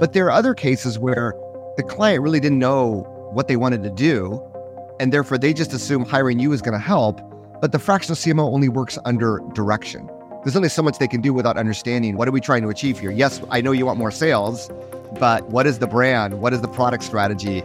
But 0.00 0.14
there 0.14 0.24
are 0.24 0.30
other 0.30 0.54
cases 0.54 0.98
where 0.98 1.34
the 1.76 1.82
client 1.82 2.22
really 2.22 2.40
didn't 2.40 2.58
know 2.58 3.02
what 3.32 3.48
they 3.48 3.56
wanted 3.56 3.82
to 3.82 3.90
do. 3.90 4.42
And 4.98 5.12
therefore, 5.12 5.36
they 5.36 5.52
just 5.52 5.74
assume 5.74 6.06
hiring 6.06 6.38
you 6.38 6.52
is 6.52 6.62
going 6.62 6.72
to 6.72 6.78
help. 6.78 7.20
But 7.60 7.72
the 7.72 7.78
fractional 7.78 8.16
CMO 8.16 8.50
only 8.50 8.70
works 8.70 8.98
under 9.04 9.42
direction. 9.52 10.08
There's 10.42 10.56
only 10.56 10.70
so 10.70 10.82
much 10.82 10.96
they 10.96 11.06
can 11.06 11.20
do 11.20 11.34
without 11.34 11.58
understanding 11.58 12.16
what 12.16 12.26
are 12.28 12.30
we 12.30 12.40
trying 12.40 12.62
to 12.62 12.70
achieve 12.70 12.98
here. 12.98 13.10
Yes, 13.10 13.42
I 13.50 13.60
know 13.60 13.72
you 13.72 13.84
want 13.84 13.98
more 13.98 14.10
sales, 14.10 14.70
but 15.18 15.46
what 15.50 15.66
is 15.66 15.80
the 15.80 15.86
brand? 15.86 16.40
What 16.40 16.54
is 16.54 16.62
the 16.62 16.68
product 16.68 17.04
strategy? 17.04 17.62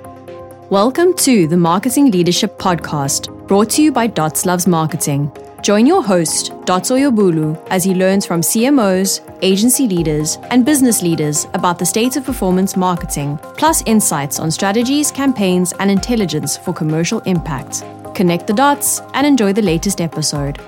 Welcome 0.70 1.16
to 1.20 1.48
the 1.48 1.56
Marketing 1.56 2.12
Leadership 2.12 2.58
Podcast, 2.58 3.48
brought 3.48 3.70
to 3.72 3.82
you 3.82 3.94
by 3.94 4.08
Dots 4.08 4.46
Loves 4.46 4.68
Marketing. 4.68 5.32
Join 5.66 5.88
your 5.88 6.04
host, 6.04 6.54
Dots 6.66 6.92
Oyebolu, 6.92 7.60
as 7.72 7.84
he 7.84 7.96
learns 7.96 8.24
from 8.24 8.42
CMOs, 8.42 9.22
agency 9.42 9.88
leaders, 9.88 10.38
and 10.52 10.64
business 10.64 11.02
leaders 11.02 11.48
about 11.56 11.80
the 11.80 11.86
state 11.88 12.16
of 12.18 12.24
performance 12.24 12.78
marketing, 12.78 13.40
plus 13.58 13.82
insights 13.88 14.40
on 14.40 14.52
strategies, 14.52 15.10
campaigns, 15.10 15.74
and 15.80 15.90
intelligence 15.90 16.56
for 16.56 16.72
commercial 16.72 17.20
impact. 17.22 17.84
Connect 18.14 18.46
the 18.46 18.54
dots 18.54 19.02
and 19.16 19.26
enjoy 19.26 19.54
the 19.54 19.62
latest 19.64 20.02
episode. 20.02 20.60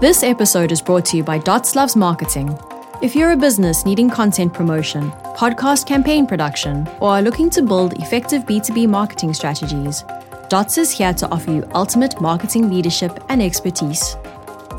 This 0.00 0.22
episode 0.22 0.70
is 0.70 0.80
brought 0.80 1.06
to 1.06 1.16
you 1.16 1.24
by 1.24 1.38
Dots 1.38 1.74
Loves 1.74 1.96
Marketing. 1.96 2.56
If 3.02 3.16
you're 3.16 3.32
a 3.32 3.36
business 3.36 3.84
needing 3.84 4.08
content 4.08 4.54
promotion, 4.54 5.10
podcast 5.36 5.84
campaign 5.84 6.28
production, 6.28 6.88
or 7.00 7.08
are 7.08 7.22
looking 7.22 7.50
to 7.50 7.60
build 7.60 8.00
effective 8.00 8.44
B2B 8.44 8.86
marketing 8.86 9.34
strategies, 9.34 10.04
Dots 10.48 10.78
is 10.78 10.92
here 10.92 11.12
to 11.14 11.28
offer 11.30 11.50
you 11.50 11.68
ultimate 11.74 12.20
marketing 12.20 12.70
leadership 12.70 13.18
and 13.30 13.42
expertise. 13.42 14.16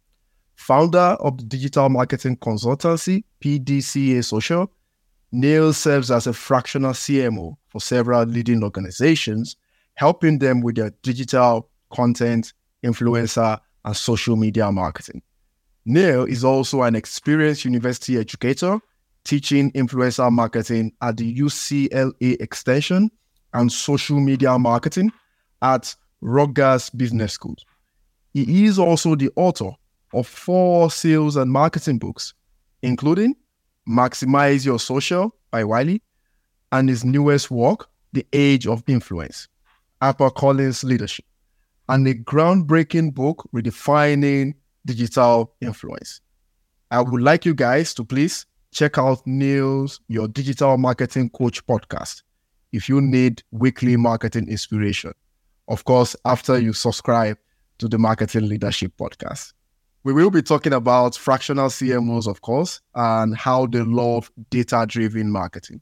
Founder 0.57 1.15
of 1.21 1.37
the 1.37 1.45
digital 1.45 1.87
marketing 1.87 2.35
consultancy, 2.35 3.23
PDCA 3.41 4.25
Social, 4.25 4.69
Neal 5.33 5.73
serves 5.73 6.11
as 6.11 6.27
a 6.27 6.33
fractional 6.33 6.93
CMO 6.93 7.55
for 7.67 7.81
several 7.81 8.23
leading 8.25 8.63
organizations, 8.63 9.55
helping 9.95 10.37
them 10.37 10.61
with 10.61 10.75
their 10.75 10.91
digital 11.01 11.71
content, 11.91 12.53
influencer, 12.85 13.59
and 13.83 13.97
social 13.97 14.35
media 14.35 14.71
marketing. 14.71 15.23
Neal 15.85 16.25
is 16.25 16.43
also 16.43 16.83
an 16.83 16.95
experienced 16.95 17.65
university 17.65 18.19
educator, 18.19 18.79
teaching 19.23 19.71
influencer 19.71 20.31
marketing 20.31 20.93
at 21.01 21.17
the 21.17 21.35
UCLA 21.35 22.39
Extension 22.39 23.09
and 23.53 23.71
social 23.71 24.19
media 24.19 24.59
marketing 24.59 25.11
at 25.63 25.95
Rutgers 26.21 26.91
Business 26.91 27.33
School. 27.33 27.55
He 28.35 28.65
is 28.65 28.77
also 28.77 29.15
the 29.15 29.31
author 29.35 29.71
of 30.13 30.27
four 30.27 30.91
sales 30.91 31.37
and 31.37 31.51
marketing 31.51 31.97
books, 31.97 32.35
including 32.83 33.35
Maximize 33.87 34.65
Your 34.65 34.79
Social 34.79 35.35
by 35.51 35.63
Wiley, 35.63 36.01
and 36.71 36.89
his 36.89 37.03
newest 37.03 37.51
work, 37.51 37.89
The 38.13 38.25
Age 38.33 38.67
of 38.67 38.83
Influence, 38.87 39.47
HarperCollins 40.01 40.83
Leadership, 40.83 41.25
and 41.89 42.07
a 42.07 42.15
groundbreaking 42.15 43.13
book 43.13 43.47
redefining 43.53 44.55
digital 44.85 45.53
influence. 45.61 46.21
I 46.91 47.01
would 47.01 47.21
like 47.21 47.45
you 47.45 47.53
guys 47.53 47.93
to 47.95 48.03
please 48.03 48.45
check 48.71 48.97
out 48.97 49.25
Neal's 49.25 49.99
Your 50.07 50.27
Digital 50.27 50.77
Marketing 50.77 51.29
Coach 51.29 51.65
podcast 51.65 52.23
if 52.71 52.89
you 52.89 53.01
need 53.01 53.43
weekly 53.51 53.95
marketing 53.97 54.49
inspiration. 54.49 55.13
Of 55.67 55.85
course, 55.85 56.15
after 56.25 56.59
you 56.59 56.73
subscribe 56.73 57.37
to 57.77 57.87
the 57.87 57.97
Marketing 57.97 58.47
Leadership 58.47 58.93
podcast. 58.99 59.53
We 60.05 60.11
will 60.11 60.29
be 60.29 60.41
talking 60.41 60.73
about 60.73 61.15
fractional 61.15 61.69
CMOs, 61.69 62.27
of 62.27 62.41
course, 62.41 62.81
and 62.93 63.37
how 63.37 63.67
they 63.67 63.79
love 63.79 64.29
data 64.49 64.85
driven 64.85 65.31
marketing. 65.31 65.79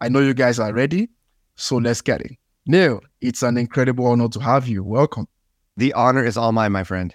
I 0.00 0.08
know 0.08 0.18
you 0.18 0.34
guys 0.34 0.58
are 0.58 0.72
ready, 0.72 1.10
so 1.54 1.76
let's 1.76 2.00
get 2.00 2.22
it. 2.22 2.32
Neal, 2.66 3.00
it's 3.20 3.44
an 3.44 3.56
incredible 3.56 4.06
honor 4.06 4.28
to 4.30 4.40
have 4.40 4.66
you. 4.66 4.82
Welcome. 4.82 5.28
The 5.76 5.92
honor 5.92 6.24
is 6.24 6.36
all 6.36 6.50
mine, 6.50 6.72
my 6.72 6.82
friend. 6.82 7.14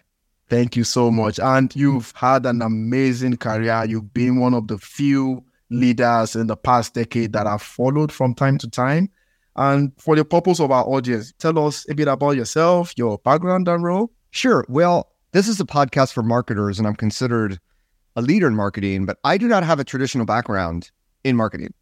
Thank 0.49 0.77
you 0.77 0.85
so 0.85 1.11
much. 1.11 1.37
And 1.37 1.75
you've 1.75 2.13
had 2.15 2.45
an 2.45 2.61
amazing 2.61 3.35
career. 3.37 3.83
You've 3.85 4.13
been 4.13 4.39
one 4.39 4.53
of 4.53 4.69
the 4.69 4.77
few 4.77 5.43
leaders 5.69 6.37
in 6.37 6.47
the 6.47 6.55
past 6.55 6.93
decade 6.93 7.33
that 7.33 7.45
I've 7.45 7.61
followed 7.61 8.09
from 8.09 8.33
time 8.33 8.57
to 8.59 8.69
time. 8.69 9.09
And 9.57 9.91
for 9.97 10.15
the 10.15 10.23
purpose 10.23 10.61
of 10.61 10.71
our 10.71 10.85
audience, 10.85 11.33
tell 11.39 11.59
us 11.67 11.85
a 11.89 11.95
bit 11.95 12.07
about 12.07 12.37
yourself, 12.37 12.93
your 12.95 13.17
background 13.17 13.67
and 13.67 13.83
role. 13.83 14.11
Sure. 14.31 14.63
Well, 14.69 15.11
this 15.31 15.47
is 15.47 15.59
a 15.59 15.65
podcast 15.65 16.13
for 16.13 16.23
marketers, 16.23 16.79
and 16.79 16.87
I'm 16.87 16.95
considered 16.95 17.59
a 18.15 18.21
leader 18.21 18.47
in 18.47 18.55
marketing, 18.55 19.05
but 19.05 19.17
I 19.23 19.37
do 19.37 19.47
not 19.47 19.63
have 19.63 19.79
a 19.79 19.83
traditional 19.83 20.25
background 20.25 20.89
in 21.23 21.35
marketing. 21.35 21.73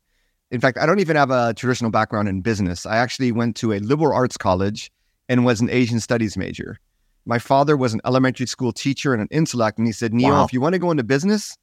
In 0.52 0.60
fact, 0.60 0.78
I 0.78 0.86
don't 0.86 1.00
even 1.00 1.16
have 1.16 1.32
a 1.32 1.54
traditional 1.54 1.92
background 1.92 2.28
in 2.28 2.42
business. 2.42 2.86
I 2.86 2.98
actually 2.98 3.32
went 3.32 3.56
to 3.58 3.74
a 3.74 3.80
liberal 3.80 4.14
arts 4.14 4.38
college 4.38 4.92
and 5.30 5.46
was 5.46 5.62
an 5.62 5.70
Asian 5.70 6.00
studies 6.00 6.38
major. 6.38 6.78
My 7.26 7.40
father 7.40 7.76
was 7.76 7.94
an 7.94 8.02
elementary 8.06 8.46
school 8.46 8.72
teacher 8.72 9.14
and 9.14 9.22
an 9.22 9.28
intellect, 9.32 9.78
and 9.78 9.88
he 9.88 9.94
said, 9.94 10.14
Neal, 10.14 10.32
wow. 10.32 10.44
if 10.44 10.54
you 10.54 10.62
want 10.62 10.74
to 10.74 10.80
go 10.80 10.92
into 10.92 11.04
business, 11.04 11.58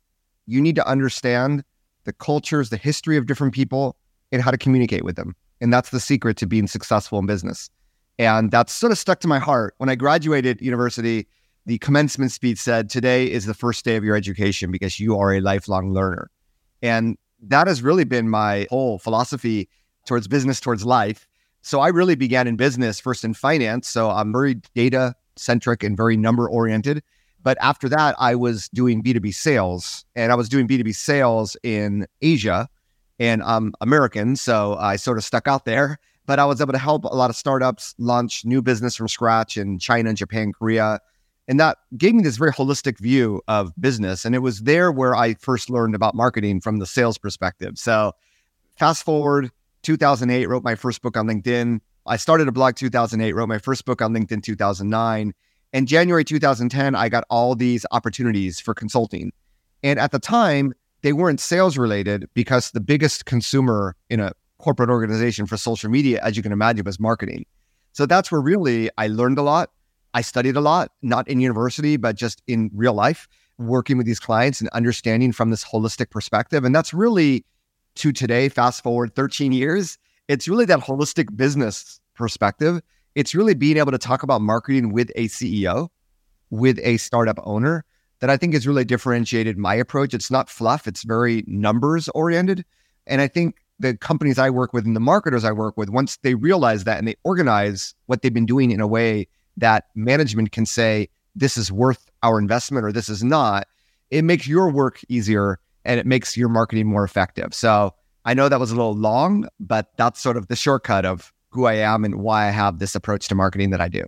you 0.46 0.60
need 0.60 0.74
to 0.76 0.86
understand 0.88 1.62
the 2.04 2.12
cultures, 2.12 2.70
the 2.70 2.76
history 2.76 3.16
of 3.16 3.26
different 3.26 3.54
people, 3.54 3.96
and 4.32 4.42
how 4.42 4.50
to 4.50 4.58
communicate 4.58 5.04
with 5.04 5.14
them. 5.14 5.36
And 5.60 5.72
that's 5.72 5.90
the 5.90 6.00
secret 6.00 6.36
to 6.38 6.46
being 6.46 6.66
successful 6.66 7.18
in 7.20 7.26
business. 7.26 7.70
And 8.18 8.50
that's 8.50 8.72
sort 8.72 8.90
of 8.90 8.98
stuck 8.98 9.20
to 9.20 9.28
my 9.28 9.38
heart. 9.38 9.74
When 9.78 9.88
I 9.88 9.94
graduated 9.94 10.60
university, 10.60 11.28
the 11.66 11.78
commencement 11.78 12.32
speech 12.32 12.58
said, 12.58 12.90
Today 12.90 13.30
is 13.30 13.46
the 13.46 13.54
first 13.54 13.84
day 13.84 13.96
of 13.96 14.04
your 14.04 14.16
education 14.16 14.70
because 14.70 14.98
you 14.98 15.18
are 15.18 15.32
a 15.32 15.40
lifelong 15.40 15.92
learner. 15.92 16.30
And 16.82 17.16
that 17.42 17.66
has 17.66 17.82
really 17.82 18.04
been 18.04 18.28
my 18.28 18.66
whole 18.70 18.98
philosophy 18.98 19.68
towards 20.06 20.28
business, 20.28 20.60
towards 20.60 20.84
life. 20.84 21.28
So 21.62 21.80
I 21.80 21.88
really 21.88 22.16
began 22.16 22.48
in 22.48 22.56
business, 22.56 22.98
first 22.98 23.24
in 23.24 23.34
finance. 23.34 23.88
So 23.88 24.10
I'm 24.10 24.32
very 24.32 24.54
data 24.74 25.14
centric 25.36 25.82
and 25.84 25.96
very 25.96 26.16
number 26.16 26.48
oriented. 26.48 27.02
But 27.42 27.56
after 27.60 27.88
that, 27.88 28.14
I 28.18 28.34
was 28.34 28.68
doing 28.68 29.02
B2B 29.02 29.34
sales 29.34 30.04
and 30.14 30.32
I 30.32 30.34
was 30.34 30.48
doing 30.48 30.68
B2B 30.68 30.94
sales 30.94 31.56
in 31.62 32.06
Asia 32.20 32.68
and 33.18 33.42
I'm 33.42 33.72
American. 33.80 34.36
So 34.36 34.76
I 34.76 34.96
sort 34.96 35.18
of 35.18 35.24
stuck 35.24 35.46
out 35.46 35.64
there. 35.64 35.98
But 36.24 36.38
I 36.38 36.44
was 36.44 36.60
able 36.60 36.72
to 36.72 36.78
help 36.78 37.04
a 37.04 37.08
lot 37.08 37.30
of 37.30 37.36
startups 37.36 37.96
launch 37.98 38.44
new 38.44 38.62
business 38.62 38.94
from 38.94 39.08
scratch 39.08 39.56
in 39.56 39.80
China, 39.80 40.14
Japan, 40.14 40.52
Korea, 40.52 41.00
and 41.52 41.60
that 41.60 41.76
gave 41.98 42.14
me 42.14 42.22
this 42.22 42.38
very 42.38 42.50
holistic 42.50 42.98
view 42.98 43.42
of 43.46 43.74
business. 43.78 44.24
And 44.24 44.34
it 44.34 44.38
was 44.38 44.60
there 44.60 44.90
where 44.90 45.14
I 45.14 45.34
first 45.34 45.68
learned 45.68 45.94
about 45.94 46.14
marketing 46.14 46.62
from 46.62 46.78
the 46.78 46.86
sales 46.86 47.18
perspective. 47.18 47.76
So, 47.76 48.12
fast 48.78 49.04
forward 49.04 49.50
2008, 49.82 50.46
wrote 50.46 50.64
my 50.64 50.74
first 50.74 51.02
book 51.02 51.14
on 51.14 51.26
LinkedIn. 51.26 51.80
I 52.06 52.16
started 52.16 52.48
a 52.48 52.52
blog 52.52 52.76
2008, 52.76 53.34
wrote 53.34 53.50
my 53.50 53.58
first 53.58 53.84
book 53.84 54.00
on 54.00 54.14
LinkedIn 54.14 54.42
2009. 54.42 55.34
In 55.74 55.84
January 55.84 56.24
2010, 56.24 56.94
I 56.94 57.10
got 57.10 57.24
all 57.28 57.54
these 57.54 57.84
opportunities 57.90 58.58
for 58.58 58.72
consulting. 58.72 59.30
And 59.82 59.98
at 59.98 60.10
the 60.10 60.18
time, 60.18 60.72
they 61.02 61.12
weren't 61.12 61.38
sales 61.38 61.76
related 61.76 62.30
because 62.32 62.70
the 62.70 62.80
biggest 62.80 63.26
consumer 63.26 63.94
in 64.08 64.20
a 64.20 64.32
corporate 64.56 64.88
organization 64.88 65.44
for 65.44 65.58
social 65.58 65.90
media, 65.90 66.18
as 66.22 66.34
you 66.34 66.42
can 66.42 66.52
imagine, 66.52 66.86
was 66.86 66.98
marketing. 66.98 67.44
So 67.92 68.06
that's 68.06 68.32
where 68.32 68.40
really 68.40 68.88
I 68.96 69.08
learned 69.08 69.36
a 69.36 69.42
lot. 69.42 69.68
I 70.14 70.20
studied 70.20 70.56
a 70.56 70.60
lot, 70.60 70.92
not 71.02 71.26
in 71.28 71.40
university, 71.40 71.96
but 71.96 72.16
just 72.16 72.42
in 72.46 72.70
real 72.74 72.94
life, 72.94 73.28
working 73.58 73.96
with 73.96 74.06
these 74.06 74.20
clients 74.20 74.60
and 74.60 74.68
understanding 74.70 75.32
from 75.32 75.50
this 75.50 75.64
holistic 75.64 76.10
perspective. 76.10 76.64
And 76.64 76.74
that's 76.74 76.92
really 76.92 77.44
to 77.96 78.12
today, 78.12 78.48
fast 78.48 78.82
forward 78.82 79.14
13 79.14 79.52
years, 79.52 79.98
it's 80.28 80.48
really 80.48 80.64
that 80.66 80.80
holistic 80.80 81.36
business 81.36 82.00
perspective. 82.14 82.80
It's 83.14 83.34
really 83.34 83.54
being 83.54 83.76
able 83.76 83.92
to 83.92 83.98
talk 83.98 84.22
about 84.22 84.40
marketing 84.40 84.92
with 84.92 85.10
a 85.16 85.28
CEO, 85.28 85.88
with 86.50 86.78
a 86.82 86.96
startup 86.96 87.38
owner 87.42 87.84
that 88.20 88.30
I 88.30 88.36
think 88.36 88.54
has 88.54 88.66
really 88.66 88.84
differentiated 88.84 89.58
my 89.58 89.74
approach. 89.74 90.14
It's 90.14 90.30
not 90.30 90.48
fluff, 90.48 90.86
it's 90.86 91.02
very 91.02 91.44
numbers 91.46 92.08
oriented. 92.10 92.64
And 93.06 93.20
I 93.20 93.28
think 93.28 93.56
the 93.78 93.96
companies 93.96 94.38
I 94.38 94.48
work 94.48 94.72
with 94.72 94.86
and 94.86 94.94
the 94.94 95.00
marketers 95.00 95.44
I 95.44 95.52
work 95.52 95.76
with, 95.76 95.90
once 95.90 96.18
they 96.18 96.34
realize 96.34 96.84
that 96.84 96.98
and 96.98 97.08
they 97.08 97.16
organize 97.24 97.94
what 98.06 98.22
they've 98.22 98.32
been 98.32 98.46
doing 98.46 98.70
in 98.70 98.80
a 98.80 98.86
way 98.86 99.26
that 99.56 99.86
management 99.94 100.52
can 100.52 100.66
say, 100.66 101.08
this 101.34 101.56
is 101.56 101.72
worth 101.72 102.10
our 102.22 102.38
investment 102.38 102.84
or 102.84 102.92
this 102.92 103.08
is 103.08 103.22
not, 103.24 103.66
it 104.10 104.22
makes 104.22 104.46
your 104.46 104.70
work 104.70 105.00
easier 105.08 105.58
and 105.84 105.98
it 105.98 106.06
makes 106.06 106.36
your 106.36 106.48
marketing 106.48 106.86
more 106.86 107.04
effective. 107.04 107.54
So 107.54 107.94
I 108.24 108.34
know 108.34 108.48
that 108.48 108.60
was 108.60 108.70
a 108.70 108.76
little 108.76 108.94
long, 108.94 109.48
but 109.58 109.92
that's 109.96 110.20
sort 110.20 110.36
of 110.36 110.48
the 110.48 110.56
shortcut 110.56 111.04
of 111.04 111.32
who 111.50 111.66
I 111.66 111.74
am 111.74 112.04
and 112.04 112.16
why 112.16 112.46
I 112.46 112.50
have 112.50 112.78
this 112.78 112.94
approach 112.94 113.28
to 113.28 113.34
marketing 113.34 113.70
that 113.70 113.80
I 113.80 113.88
do. 113.88 114.04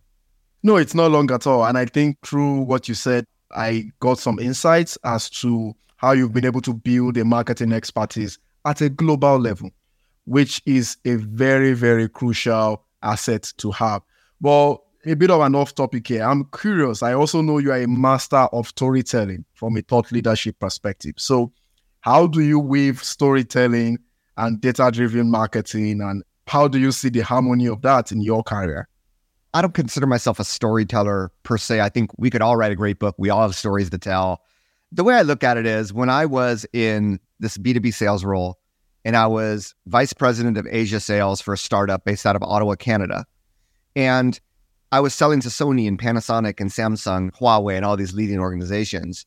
No, 0.63 0.77
it's 0.77 0.95
not 0.95 1.11
long 1.11 1.31
at 1.31 1.47
all. 1.47 1.65
And 1.65 1.77
I 1.77 1.85
think 1.85 2.19
through 2.25 2.63
what 2.63 2.89
you 2.89 2.95
said, 2.95 3.27
I 3.55 3.91
got 4.01 4.19
some 4.19 4.39
insights 4.39 4.97
as 5.05 5.29
to 5.31 5.75
how 5.97 6.13
you've 6.13 6.33
been 6.33 6.47
able 6.47 6.63
to 6.63 6.75
build 6.75 7.17
a 7.17 7.25
marketing 7.25 7.73
expertise 7.73 8.39
at 8.65 8.81
a 8.81 8.89
global 8.89 9.39
level, 9.39 9.71
which 10.25 10.63
is 10.65 10.97
a 11.05 11.17
very, 11.17 11.75
very 11.75 12.09
crucial 12.09 12.85
asset 13.03 13.53
to 13.59 13.71
have. 13.73 14.03
Well, 14.41 14.84
a 15.07 15.15
bit 15.15 15.31
of 15.31 15.41
an 15.41 15.55
off 15.55 15.75
topic 15.75 16.09
here. 16.09 16.25
I'm 16.25 16.45
curious. 16.47 17.03
I 17.03 17.13
also 17.13 17.43
know 17.43 17.59
you 17.59 17.73
are 17.73 17.83
a 17.83 17.89
master 17.89 18.37
of 18.37 18.69
storytelling 18.69 19.45
from 19.55 19.77
a 19.77 19.83
thought 19.83 20.11
leadership 20.11 20.59
perspective. 20.59 21.15
So, 21.19 21.53
how 22.01 22.27
do 22.27 22.41
you 22.41 22.59
weave 22.59 23.03
storytelling 23.03 23.99
and 24.37 24.61
data 24.61 24.91
driven 24.93 25.31
marketing? 25.31 26.01
And 26.01 26.23
how 26.47 26.69
do 26.69 26.79
you 26.79 26.93
see 26.93 27.09
the 27.09 27.21
harmony 27.21 27.67
of 27.67 27.83
that 27.83 28.13
in 28.13 28.21
your 28.21 28.43
career? 28.43 28.89
I 29.53 29.63
don't 29.63 29.75
consider 29.75 30.07
myself 30.07 30.41
a 30.41 30.45
storyteller 30.45 31.31
per 31.45 31.59
se. 31.59 31.81
I 31.81 31.89
think 31.89 32.11
we 32.19 32.31
could 32.31 32.43
all 32.43 32.57
write 32.57 32.73
a 32.73 32.77
great 32.77 32.99
book. 32.99 33.15
We 33.19 33.31
all 33.31 33.43
have 33.43 33.55
stories 33.55 33.91
to 33.91 33.99
tell. 33.99 34.43
The 34.91 35.05
way 35.05 35.15
I 35.15 35.23
look 35.23 35.45
at 35.45 35.57
it 35.57 35.67
is 35.67 35.93
when 35.93 36.11
I 36.11 36.27
was 36.27 36.67
in 36.73 37.21
this 37.41 37.57
B2B 37.57 37.95
sales 37.95 38.25
role 38.25 38.59
and 39.05 39.17
I 39.17 39.27
was 39.27 39.75
vice 39.87 40.13
president 40.13 40.57
of 40.57 40.67
Asia 40.71 40.99
sales 40.99 41.41
for 41.41 41.55
a 41.55 41.59
startup 41.59 42.05
based 42.05 42.27
out 42.27 42.37
of 42.37 42.43
Ottawa, 42.43 42.75
Canada. 42.75 43.27
And 43.95 44.39
I 44.95 45.01
was 45.01 45.13
selling 45.13 45.41
to 45.41 45.49
Sony 45.49 45.89
and 45.89 45.99
Panasonic 45.99 46.61
and 46.61 46.71
Samsung, 46.71 47.33
Huawei, 47.33 47.75
and 47.75 47.85
all 47.85 47.97
these 47.97 48.15
leading 48.15 48.39
organizations. 48.39 49.27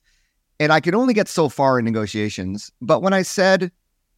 And 0.61 0.71
I 0.71 0.79
could 0.79 0.95
only 0.95 1.13
get 1.13 1.27
so 1.27 1.49
far 1.49 1.77
in 1.77 1.83
negotiations. 1.83 2.71
But 2.81 3.01
when 3.01 3.11
I 3.11 3.21
said, 3.21 3.69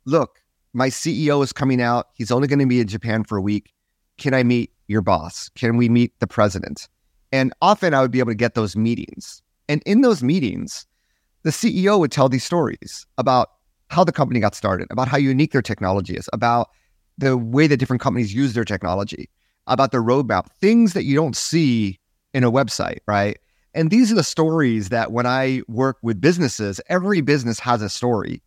look, 0.06 0.44
my 0.74 0.90
CEO 0.90 1.44
is 1.44 1.52
coming 1.52 1.82
out, 1.82 2.10
he's 2.14 2.30
only 2.30 2.48
going 2.48 2.60
to 2.60 2.68
be 2.68 2.82
in 2.82 2.88
Japan 2.88 3.24
for 3.24 3.36
a 3.36 3.42
week. 3.42 3.74
Can 4.20 4.36
I 4.36 4.44
meet 4.44 4.72
your 4.88 5.02
boss? 5.02 5.50
Can 5.56 5.76
we 5.76 5.90
meet 5.90 6.14
the 6.20 6.28
president? 6.28 6.88
And 7.32 7.52
often 7.64 7.96
I 7.96 8.02
would 8.02 8.12
be 8.12 8.20
able 8.20 8.30
to 8.30 8.36
get 8.36 8.54
those 8.54 8.76
meetings. 8.76 9.42
And 9.68 9.82
in 9.88 10.02
those 10.02 10.22
meetings, 10.22 10.86
the 11.42 11.50
CEO 11.50 11.98
would 11.98 12.12
tell 12.12 12.30
these 12.30 12.44
stories 12.44 13.08
about 13.18 13.50
how 13.88 14.04
the 14.04 14.12
company 14.12 14.40
got 14.40 14.54
started, 14.54 14.88
about 14.92 15.08
how 15.08 15.18
unique 15.18 15.54
their 15.54 15.64
technology 15.64 16.14
is, 16.14 16.30
about 16.32 16.70
the 17.18 17.38
way 17.38 17.66
that 17.66 17.78
different 17.78 18.04
companies 18.04 18.36
use 18.36 18.54
their 18.54 18.66
technology, 18.66 19.32
about 19.70 19.92
their 19.92 20.04
roadmap, 20.04 20.48
things 20.60 20.94
that 20.94 21.06
you 21.06 21.16
don't 21.16 21.36
see 21.36 22.00
in 22.34 22.44
a 22.44 22.52
website, 22.52 23.00
right? 23.08 23.38
And 23.74 23.92
these 23.92 24.12
are 24.12 24.16
the 24.16 24.24
stories 24.24 24.90
that 24.90 25.12
when 25.12 25.26
I 25.26 25.62
work 25.68 25.98
with 26.02 26.20
businesses, 26.20 26.82
every 26.90 27.22
business 27.22 27.60
has 27.60 27.82
a 27.82 27.90
story. 27.90 28.42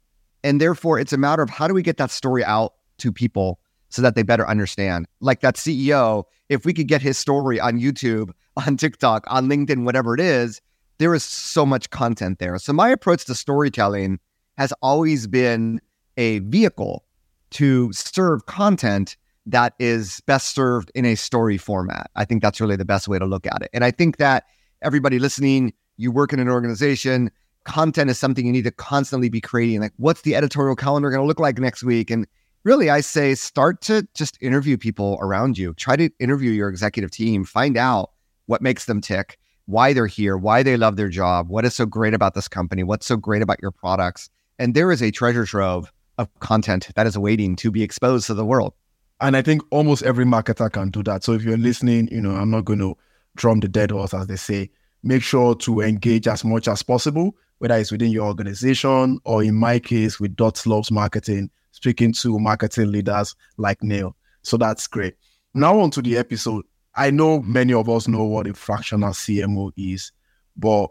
And 0.44 0.60
therefore, 0.60 0.98
it's 0.98 1.12
a 1.12 1.16
matter 1.16 1.42
of 1.42 1.48
how 1.48 1.68
do 1.68 1.74
we 1.74 1.82
get 1.82 1.96
that 1.96 2.10
story 2.10 2.44
out 2.44 2.74
to 2.98 3.12
people 3.12 3.60
so 3.88 4.02
that 4.02 4.14
they 4.14 4.22
better 4.22 4.48
understand. 4.48 5.06
Like 5.20 5.40
that 5.40 5.54
CEO, 5.54 6.24
if 6.48 6.64
we 6.64 6.74
could 6.74 6.88
get 6.88 7.02
his 7.02 7.18
story 7.18 7.60
on 7.60 7.78
YouTube, 7.78 8.30
on 8.66 8.76
TikTok, 8.76 9.24
on 9.28 9.48
LinkedIn, 9.48 9.84
whatever 9.84 10.14
it 10.14 10.20
is, 10.20 10.60
there 10.98 11.14
is 11.14 11.24
so 11.24 11.64
much 11.64 11.90
content 11.90 12.38
there. 12.38 12.58
So 12.58 12.72
my 12.72 12.90
approach 12.90 13.24
to 13.26 13.34
storytelling 13.34 14.18
has 14.58 14.72
always 14.82 15.26
been 15.26 15.80
a 16.16 16.40
vehicle 16.40 17.04
to 17.52 17.92
serve 17.92 18.46
content 18.46 19.16
that 19.46 19.74
is 19.78 20.20
best 20.26 20.54
served 20.54 20.90
in 20.94 21.04
a 21.04 21.14
story 21.14 21.58
format. 21.58 22.10
I 22.16 22.24
think 22.24 22.42
that's 22.42 22.60
really 22.60 22.76
the 22.76 22.84
best 22.84 23.08
way 23.08 23.18
to 23.18 23.26
look 23.26 23.46
at 23.46 23.62
it. 23.62 23.70
And 23.72 23.84
I 23.84 23.90
think 23.90 24.18
that 24.18 24.44
everybody 24.82 25.18
listening, 25.18 25.72
you 25.96 26.12
work 26.12 26.32
in 26.32 26.38
an 26.38 26.48
organization, 26.48 27.30
content 27.64 28.10
is 28.10 28.18
something 28.18 28.46
you 28.46 28.52
need 28.52 28.64
to 28.64 28.70
constantly 28.70 29.28
be 29.28 29.40
creating. 29.40 29.80
Like, 29.80 29.92
what's 29.96 30.22
the 30.22 30.34
editorial 30.34 30.76
calendar 30.76 31.10
going 31.10 31.20
to 31.20 31.26
look 31.26 31.40
like 31.40 31.58
next 31.58 31.82
week? 31.82 32.10
And 32.10 32.26
really, 32.64 32.90
I 32.90 33.00
say 33.00 33.34
start 33.34 33.80
to 33.82 34.06
just 34.14 34.40
interview 34.40 34.76
people 34.76 35.18
around 35.20 35.58
you. 35.58 35.74
Try 35.74 35.96
to 35.96 36.10
interview 36.18 36.50
your 36.50 36.68
executive 36.68 37.10
team, 37.10 37.44
find 37.44 37.76
out 37.76 38.10
what 38.46 38.62
makes 38.62 38.84
them 38.86 39.00
tick, 39.00 39.38
why 39.66 39.92
they're 39.92 40.06
here, 40.06 40.36
why 40.36 40.62
they 40.62 40.76
love 40.76 40.96
their 40.96 41.08
job, 41.08 41.48
what 41.48 41.64
is 41.64 41.74
so 41.74 41.86
great 41.86 42.14
about 42.14 42.34
this 42.34 42.48
company, 42.48 42.82
what's 42.82 43.06
so 43.06 43.16
great 43.16 43.42
about 43.42 43.60
your 43.62 43.70
products. 43.70 44.28
And 44.58 44.74
there 44.74 44.92
is 44.92 45.02
a 45.02 45.10
treasure 45.10 45.44
trove 45.44 45.92
of 46.18 46.28
content 46.40 46.88
that 46.94 47.06
is 47.06 47.16
waiting 47.16 47.56
to 47.56 47.70
be 47.70 47.82
exposed 47.82 48.26
to 48.26 48.34
the 48.34 48.44
world. 48.44 48.74
And 49.22 49.36
I 49.36 49.42
think 49.42 49.62
almost 49.70 50.02
every 50.02 50.24
marketer 50.24 50.70
can 50.70 50.90
do 50.90 51.02
that. 51.04 51.22
So 51.22 51.32
if 51.32 51.44
you're 51.44 51.56
listening, 51.56 52.08
you 52.10 52.20
know, 52.20 52.32
I'm 52.32 52.50
not 52.50 52.64
going 52.64 52.80
to 52.80 52.96
drum 53.36 53.60
the 53.60 53.68
dead 53.68 53.92
horse, 53.92 54.12
as 54.12 54.26
they 54.26 54.36
say. 54.36 54.68
Make 55.04 55.22
sure 55.22 55.54
to 55.54 55.80
engage 55.80 56.26
as 56.26 56.44
much 56.44 56.68
as 56.68 56.82
possible, 56.82 57.36
whether 57.58 57.76
it's 57.76 57.92
within 57.92 58.10
your 58.10 58.26
organization 58.26 59.20
or 59.24 59.42
in 59.44 59.54
my 59.54 59.78
case 59.78 60.18
with 60.20 60.36
Dot 60.36 60.64
Loves 60.66 60.90
Marketing 60.90 61.50
speaking 61.70 62.12
to 62.12 62.38
marketing 62.38 62.92
leaders 62.92 63.34
like 63.56 63.82
Neal. 63.82 64.16
So 64.42 64.56
that's 64.56 64.86
great. 64.86 65.14
Now, 65.54 65.78
on 65.80 65.90
to 65.92 66.02
the 66.02 66.16
episode. 66.16 66.64
I 66.94 67.10
know 67.10 67.40
many 67.42 67.72
of 67.72 67.88
us 67.88 68.06
know 68.06 68.24
what 68.24 68.46
a 68.46 68.54
fractional 68.54 69.10
CMO 69.10 69.72
is, 69.76 70.12
but 70.56 70.88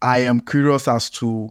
I 0.00 0.20
am 0.20 0.40
curious 0.40 0.88
as 0.88 1.10
to 1.10 1.50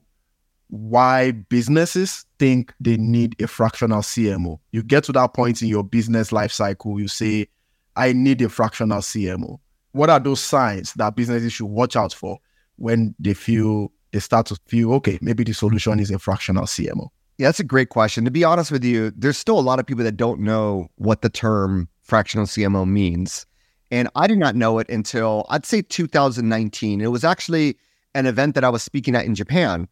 why 0.69 1.31
businesses 1.31 2.25
think 2.39 2.73
they 2.79 2.97
need 2.97 3.41
a 3.41 3.47
fractional 3.47 4.01
CMO. 4.01 4.59
You 4.71 4.83
get 4.83 5.03
to 5.05 5.11
that 5.13 5.33
point 5.33 5.61
in 5.61 5.67
your 5.67 5.83
business 5.83 6.31
life 6.31 6.51
cycle, 6.51 6.99
you 6.99 7.07
say, 7.07 7.47
I 7.95 8.13
need 8.13 8.41
a 8.41 8.49
fractional 8.49 8.99
CMO. 8.99 9.59
What 9.93 10.09
are 10.09 10.19
those 10.19 10.41
signs 10.41 10.93
that 10.93 11.15
businesses 11.15 11.53
should 11.53 11.67
watch 11.67 11.95
out 11.95 12.13
for 12.13 12.37
when 12.75 13.15
they 13.19 13.33
feel 13.33 13.91
they 14.11 14.19
start 14.19 14.45
to 14.47 14.57
feel, 14.67 14.93
okay, 14.93 15.17
maybe 15.21 15.43
the 15.43 15.53
solution 15.53 15.99
is 15.99 16.11
a 16.11 16.19
fractional 16.19 16.65
CMO? 16.65 17.09
Yeah, 17.37 17.47
that's 17.47 17.59
a 17.59 17.63
great 17.63 17.89
question. 17.89 18.25
To 18.25 18.31
be 18.31 18.43
honest 18.43 18.71
with 18.71 18.83
you, 18.83 19.11
there's 19.15 19.37
still 19.37 19.59
a 19.59 19.61
lot 19.61 19.79
of 19.79 19.85
people 19.85 20.03
that 20.03 20.17
don't 20.17 20.39
know 20.39 20.87
what 20.95 21.21
the 21.21 21.29
term 21.29 21.87
fractional 22.01 22.45
CMO 22.45 22.87
means. 22.87 23.45
And 23.91 24.09
I 24.15 24.27
did 24.27 24.37
not 24.37 24.55
know 24.55 24.79
it 24.79 24.89
until 24.89 25.45
I'd 25.49 25.65
say 25.65 25.81
2019. 25.81 26.99
It 26.99 27.07
was 27.07 27.23
actually 27.23 27.77
an 28.15 28.25
event 28.25 28.55
that 28.55 28.63
I 28.63 28.69
was 28.69 28.83
speaking 28.83 29.15
at 29.15 29.25
in 29.25 29.35
Japan, 29.35 29.87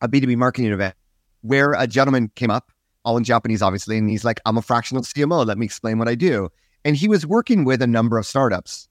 a 0.00 0.08
B2B 0.08 0.36
marketing 0.36 0.72
event, 0.72 0.94
where 1.42 1.72
a 1.72 1.86
gentleman 1.86 2.30
came 2.34 2.50
up, 2.50 2.70
all 3.04 3.16
in 3.16 3.24
Japanese, 3.24 3.62
obviously, 3.62 3.98
and 3.98 4.10
he's 4.10 4.24
like, 4.24 4.40
I'm 4.46 4.56
a 4.56 4.62
fractional 4.62 5.02
CMO. 5.02 5.46
Let 5.46 5.58
me 5.58 5.66
explain 5.66 5.98
what 5.98 6.08
I 6.08 6.14
do. 6.14 6.48
And 6.84 6.96
he 6.96 7.08
was 7.08 7.26
working 7.26 7.64
with 7.64 7.82
a 7.82 7.86
number 7.86 8.18
of 8.18 8.26
startups, 8.26 8.88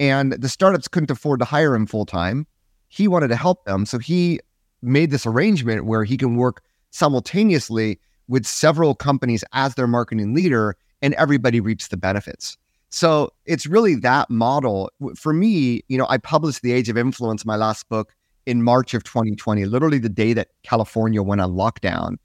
and 0.00 0.32
the 0.32 0.48
startups 0.48 0.88
couldn't 0.88 1.10
afford 1.10 1.38
to 1.40 1.44
hire 1.44 1.74
him 1.74 1.86
full 1.86 2.06
time. 2.06 2.46
He 2.88 3.08
wanted 3.08 3.28
to 3.28 3.36
help 3.36 3.64
them. 3.64 3.86
So 3.86 3.98
he 3.98 4.40
made 4.82 5.10
this 5.10 5.26
arrangement 5.26 5.86
where 5.86 6.04
he 6.04 6.16
can 6.16 6.36
work 6.36 6.62
simultaneously 6.90 7.98
with 8.28 8.46
several 8.46 8.94
companies 8.94 9.44
as 9.52 9.74
their 9.74 9.86
marketing 9.86 10.34
leader, 10.34 10.76
and 11.00 11.14
everybody 11.14 11.60
reaps 11.60 11.88
the 11.88 11.96
benefits. 11.96 12.56
So 12.90 13.32
it's 13.46 13.66
really 13.66 13.94
that 13.96 14.28
model. 14.28 14.90
For 15.16 15.32
me, 15.32 15.82
you 15.88 15.96
know, 15.96 16.06
I 16.10 16.18
published 16.18 16.62
The 16.62 16.72
Age 16.72 16.88
of 16.88 16.98
Influence, 16.98 17.44
my 17.44 17.56
last 17.56 17.88
book, 17.88 18.14
in 18.46 18.62
March 18.62 18.94
of 18.94 19.04
2020, 19.04 19.64
literally 19.66 19.98
the 19.98 20.08
day 20.08 20.32
that 20.32 20.48
California 20.62 21.22
went 21.22 21.40
on 21.40 21.52
lockdown. 21.52 22.16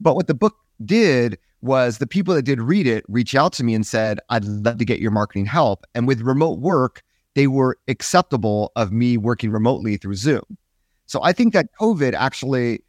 But 0.00 0.14
what 0.16 0.26
the 0.26 0.34
book 0.34 0.56
did 0.84 1.38
was 1.60 1.98
the 1.98 2.06
people 2.06 2.34
that 2.34 2.42
did 2.42 2.60
read 2.60 2.86
it 2.86 3.04
reach 3.08 3.34
out 3.34 3.52
to 3.54 3.64
me 3.64 3.74
and 3.74 3.86
said, 3.86 4.20
I'd 4.28 4.44
love 4.44 4.78
to 4.78 4.84
get 4.84 5.00
your 5.00 5.10
marketing 5.10 5.46
help. 5.46 5.84
And 5.94 6.06
with 6.06 6.20
remote 6.20 6.60
work, 6.60 7.02
they 7.34 7.46
were 7.46 7.78
acceptable 7.88 8.70
of 8.76 8.92
me 8.92 9.16
working 9.16 9.50
remotely 9.50 9.96
through 9.96 10.14
Zoom. 10.16 10.44
So 11.06 11.22
I 11.22 11.32
think 11.32 11.52
that 11.52 11.68
COVID 11.80 12.14
actually 12.14 12.82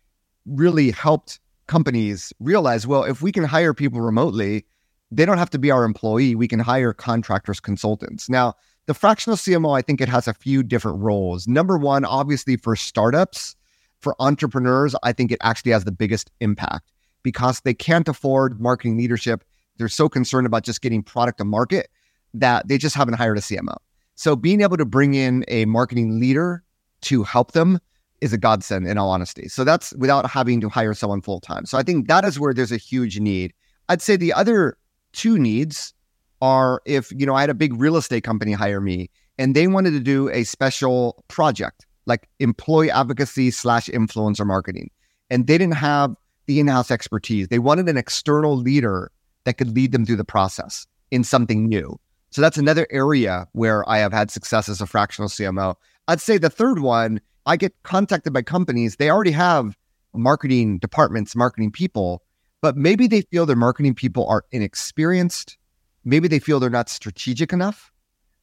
really 0.45 0.91
helped 0.91 1.39
companies 1.67 2.31
realize 2.39 2.85
well, 2.85 3.03
if 3.03 3.21
we 3.21 3.31
can 3.31 3.43
hire 3.43 3.73
people 3.73 4.01
remotely, 4.01 4.65
they 5.11 5.25
don't 5.25 5.37
have 5.37 5.49
to 5.51 5.59
be 5.59 5.71
our 5.71 5.83
employee. 5.83 6.35
We 6.35 6.47
can 6.47 6.59
hire 6.59 6.93
contractors, 6.93 7.59
consultants. 7.59 8.29
Now, 8.29 8.53
the 8.87 8.93
fractional 8.93 9.37
CMO, 9.37 9.77
I 9.77 9.81
think 9.81 10.01
it 10.01 10.09
has 10.09 10.27
a 10.27 10.33
few 10.33 10.63
different 10.63 10.99
roles. 10.99 11.47
Number 11.47 11.77
one, 11.77 12.05
obviously 12.05 12.57
for 12.57 12.75
startups, 12.75 13.55
for 13.99 14.15
entrepreneurs, 14.19 14.95
I 15.03 15.11
think 15.11 15.31
it 15.31 15.39
actually 15.41 15.71
has 15.71 15.85
the 15.85 15.91
biggest 15.91 16.29
impact 16.39 16.91
because 17.23 17.61
they 17.61 17.73
can't 17.73 18.07
afford 18.07 18.61
marketing 18.61 18.97
leadership. 18.97 19.43
They're 19.77 19.87
so 19.89 20.07
concerned 20.07 20.45
about 20.45 20.63
just 20.63 20.81
getting 20.81 21.01
product 21.01 21.39
to 21.39 21.45
market 21.45 21.89
that 22.33 22.67
they 22.67 22.77
just 22.77 22.95
haven't 22.95 23.15
hired 23.15 23.37
a 23.37 23.41
CMO. 23.41 23.75
So 24.15 24.35
being 24.35 24.61
able 24.61 24.77
to 24.77 24.85
bring 24.85 25.15
in 25.15 25.43
a 25.47 25.65
marketing 25.65 26.19
leader 26.19 26.63
to 27.01 27.23
help 27.23 27.53
them 27.53 27.79
is 28.21 28.31
a 28.31 28.37
godsend 28.37 28.87
in 28.87 28.97
all 28.97 29.09
honesty. 29.09 29.47
So 29.47 29.63
that's 29.63 29.93
without 29.95 30.29
having 30.29 30.61
to 30.61 30.69
hire 30.69 30.93
someone 30.93 31.21
full 31.21 31.39
time. 31.39 31.65
So 31.65 31.77
I 31.77 31.83
think 31.83 32.07
that 32.07 32.23
is 32.23 32.39
where 32.39 32.53
there's 32.53 32.71
a 32.71 32.77
huge 32.77 33.19
need. 33.19 33.53
I'd 33.89 34.01
say 34.01 34.15
the 34.15 34.33
other 34.33 34.77
two 35.11 35.37
needs 35.37 35.93
are 36.41 36.81
if, 36.85 37.11
you 37.11 37.25
know, 37.25 37.35
I 37.35 37.41
had 37.41 37.49
a 37.49 37.55
big 37.55 37.79
real 37.79 37.97
estate 37.97 38.23
company 38.23 38.51
hire 38.51 38.81
me 38.81 39.09
and 39.37 39.55
they 39.55 39.67
wanted 39.67 39.91
to 39.91 39.99
do 39.99 40.29
a 40.29 40.43
special 40.43 41.23
project 41.27 41.85
like 42.05 42.27
employee 42.39 42.91
advocacy 42.91 43.51
slash 43.51 43.87
influencer 43.87 44.45
marketing. 44.45 44.91
And 45.29 45.47
they 45.47 45.57
didn't 45.57 45.75
have 45.75 46.15
the 46.45 46.59
in-house 46.59 46.91
expertise. 46.91 47.47
They 47.47 47.59
wanted 47.59 47.89
an 47.89 47.97
external 47.97 48.55
leader 48.55 49.11
that 49.45 49.57
could 49.57 49.75
lead 49.75 49.91
them 49.91 50.05
through 50.05 50.17
the 50.17 50.25
process 50.25 50.85
in 51.11 51.23
something 51.23 51.67
new. 51.67 51.99
So 52.29 52.41
that's 52.41 52.57
another 52.57 52.85
area 52.91 53.47
where 53.53 53.87
I 53.89 53.97
have 53.99 54.13
had 54.13 54.29
success 54.29 54.69
as 54.69 54.81
a 54.81 54.85
fractional 54.85 55.29
CMO. 55.29 55.75
I'd 56.07 56.21
say 56.21 56.37
the 56.37 56.49
third 56.49 56.79
one 56.79 57.21
I 57.45 57.57
get 57.57 57.73
contacted 57.83 58.33
by 58.33 58.41
companies, 58.41 58.97
they 58.97 59.09
already 59.09 59.31
have 59.31 59.75
marketing 60.13 60.79
departments, 60.79 61.35
marketing 61.35 61.71
people, 61.71 62.23
but 62.61 62.75
maybe 62.75 63.07
they 63.07 63.21
feel 63.21 63.45
their 63.45 63.55
marketing 63.55 63.95
people 63.95 64.27
are 64.27 64.43
inexperienced. 64.51 65.57
Maybe 66.05 66.27
they 66.27 66.39
feel 66.39 66.59
they're 66.59 66.69
not 66.69 66.89
strategic 66.89 67.51
enough. 67.51 67.91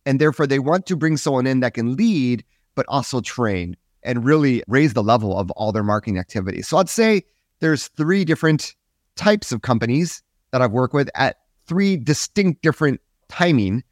And 0.04 0.21
therefore, 0.21 0.47
they 0.47 0.59
want 0.59 0.87
to 0.87 0.97
bring 0.97 1.16
someone 1.16 1.47
in 1.47 1.61
that 1.61 1.75
can 1.75 1.95
lead, 1.97 2.45
but 2.75 2.85
also 2.88 3.21
train 3.21 3.76
and 4.02 4.25
really 4.25 4.62
raise 4.66 4.95
the 4.95 5.02
level 5.02 5.38
of 5.38 5.50
all 5.52 5.71
their 5.71 5.85
marketing 5.85 6.19
activities. 6.19 6.66
So 6.66 6.76
I'd 6.78 6.88
say 6.88 7.23
there's 7.61 7.87
three 7.88 8.25
different 8.25 8.75
types 9.14 9.52
of 9.52 9.62
companies 9.62 10.23
that 10.50 10.61
I've 10.61 10.73
worked 10.73 10.95
with 10.95 11.09
at 11.14 11.37
three 11.66 11.97
distinct 11.97 12.62
different 12.62 13.00
timing 13.28 13.85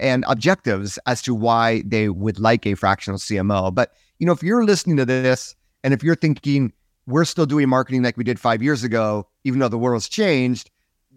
and 0.00 0.24
objectives 0.28 0.98
as 1.06 1.20
to 1.22 1.34
why 1.34 1.82
they 1.84 2.08
would 2.08 2.38
like 2.38 2.66
a 2.66 2.74
fractional 2.74 3.18
CMO. 3.18 3.74
But 3.74 3.92
you 4.18 4.26
know, 4.26 4.32
if 4.32 4.42
you're 4.42 4.64
listening 4.64 4.96
to 4.96 5.04
this 5.04 5.54
and 5.84 5.92
if 5.92 6.02
you're 6.02 6.16
thinking 6.16 6.72
we're 7.06 7.24
still 7.24 7.46
doing 7.46 7.68
marketing 7.68 8.02
like 8.02 8.16
we 8.16 8.24
did 8.24 8.38
five 8.38 8.62
years 8.62 8.84
ago, 8.84 9.26
even 9.44 9.60
though 9.60 9.68
the 9.68 9.78
world's 9.78 10.08
changed, 10.08 10.70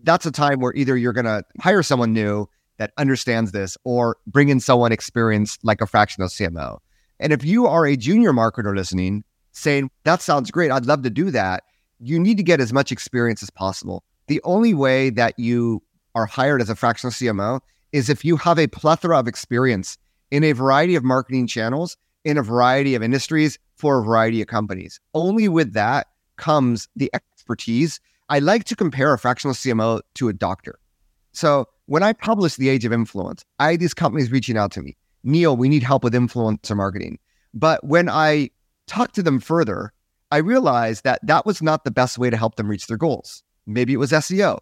that's 0.03 0.25
a 0.25 0.31
time 0.31 0.59
where 0.59 0.73
either 0.75 0.97
you're 0.97 1.13
going 1.13 1.25
to 1.25 1.43
hire 1.59 1.83
someone 1.83 2.13
new 2.13 2.47
that 2.77 2.91
understands 2.97 3.51
this 3.51 3.77
or 3.83 4.17
bring 4.25 4.49
in 4.49 4.59
someone 4.59 4.91
experienced 4.91 5.63
like 5.63 5.81
a 5.81 5.87
fractional 5.87 6.29
CMO. 6.29 6.79
And 7.19 7.31
if 7.31 7.43
you 7.43 7.67
are 7.67 7.85
a 7.85 7.95
junior 7.95 8.33
marketer 8.33 8.75
listening, 8.75 9.23
saying, 9.51 9.91
that 10.03 10.21
sounds 10.21 10.49
great, 10.49 10.71
I'd 10.71 10.85
love 10.85 11.03
to 11.03 11.09
do 11.09 11.29
that, 11.31 11.63
you 11.99 12.19
need 12.19 12.37
to 12.37 12.43
get 12.43 12.59
as 12.59 12.73
much 12.73 12.91
experience 12.91 13.43
as 13.43 13.51
possible. 13.51 14.03
The 14.27 14.41
only 14.43 14.73
way 14.73 15.11
that 15.11 15.37
you 15.37 15.83
are 16.15 16.25
hired 16.25 16.61
as 16.61 16.69
a 16.69 16.75
fractional 16.75 17.11
CMO 17.11 17.59
is 17.91 18.09
if 18.09 18.25
you 18.25 18.37
have 18.37 18.57
a 18.57 18.67
plethora 18.67 19.19
of 19.19 19.27
experience 19.27 19.97
in 20.31 20.43
a 20.43 20.53
variety 20.53 20.95
of 20.95 21.03
marketing 21.03 21.45
channels, 21.45 21.97
in 22.23 22.37
a 22.37 22.43
variety 22.43 22.95
of 22.95 23.03
industries, 23.03 23.59
for 23.75 23.99
a 23.99 24.03
variety 24.03 24.41
of 24.41 24.47
companies. 24.47 24.99
Only 25.13 25.47
with 25.47 25.73
that 25.73 26.07
comes 26.37 26.87
the 26.95 27.09
expertise. 27.13 27.99
I 28.31 28.39
like 28.39 28.63
to 28.65 28.77
compare 28.77 29.13
a 29.13 29.19
fractional 29.19 29.53
CMO 29.53 29.99
to 30.15 30.29
a 30.29 30.33
doctor. 30.33 30.79
So 31.33 31.65
when 31.87 32.01
I 32.01 32.13
published 32.13 32.55
The 32.55 32.69
Age 32.69 32.85
of 32.85 32.93
Influence, 32.93 33.43
I 33.59 33.71
had 33.71 33.81
these 33.81 33.93
companies 33.93 34.31
reaching 34.31 34.55
out 34.55 34.71
to 34.71 34.81
me. 34.81 34.95
Neal, 35.25 35.57
we 35.57 35.67
need 35.67 35.83
help 35.83 36.01
with 36.01 36.13
influencer 36.13 36.73
marketing. 36.77 37.19
But 37.53 37.83
when 37.83 38.07
I 38.07 38.51
talked 38.87 39.15
to 39.15 39.21
them 39.21 39.41
further, 39.41 39.91
I 40.31 40.37
realized 40.37 41.03
that 41.03 41.19
that 41.27 41.45
was 41.45 41.61
not 41.61 41.83
the 41.83 41.91
best 41.91 42.17
way 42.17 42.29
to 42.29 42.37
help 42.37 42.55
them 42.55 42.69
reach 42.69 42.87
their 42.87 42.95
goals. 42.95 43.43
Maybe 43.65 43.91
it 43.91 43.97
was 43.97 44.13
SEO. 44.13 44.59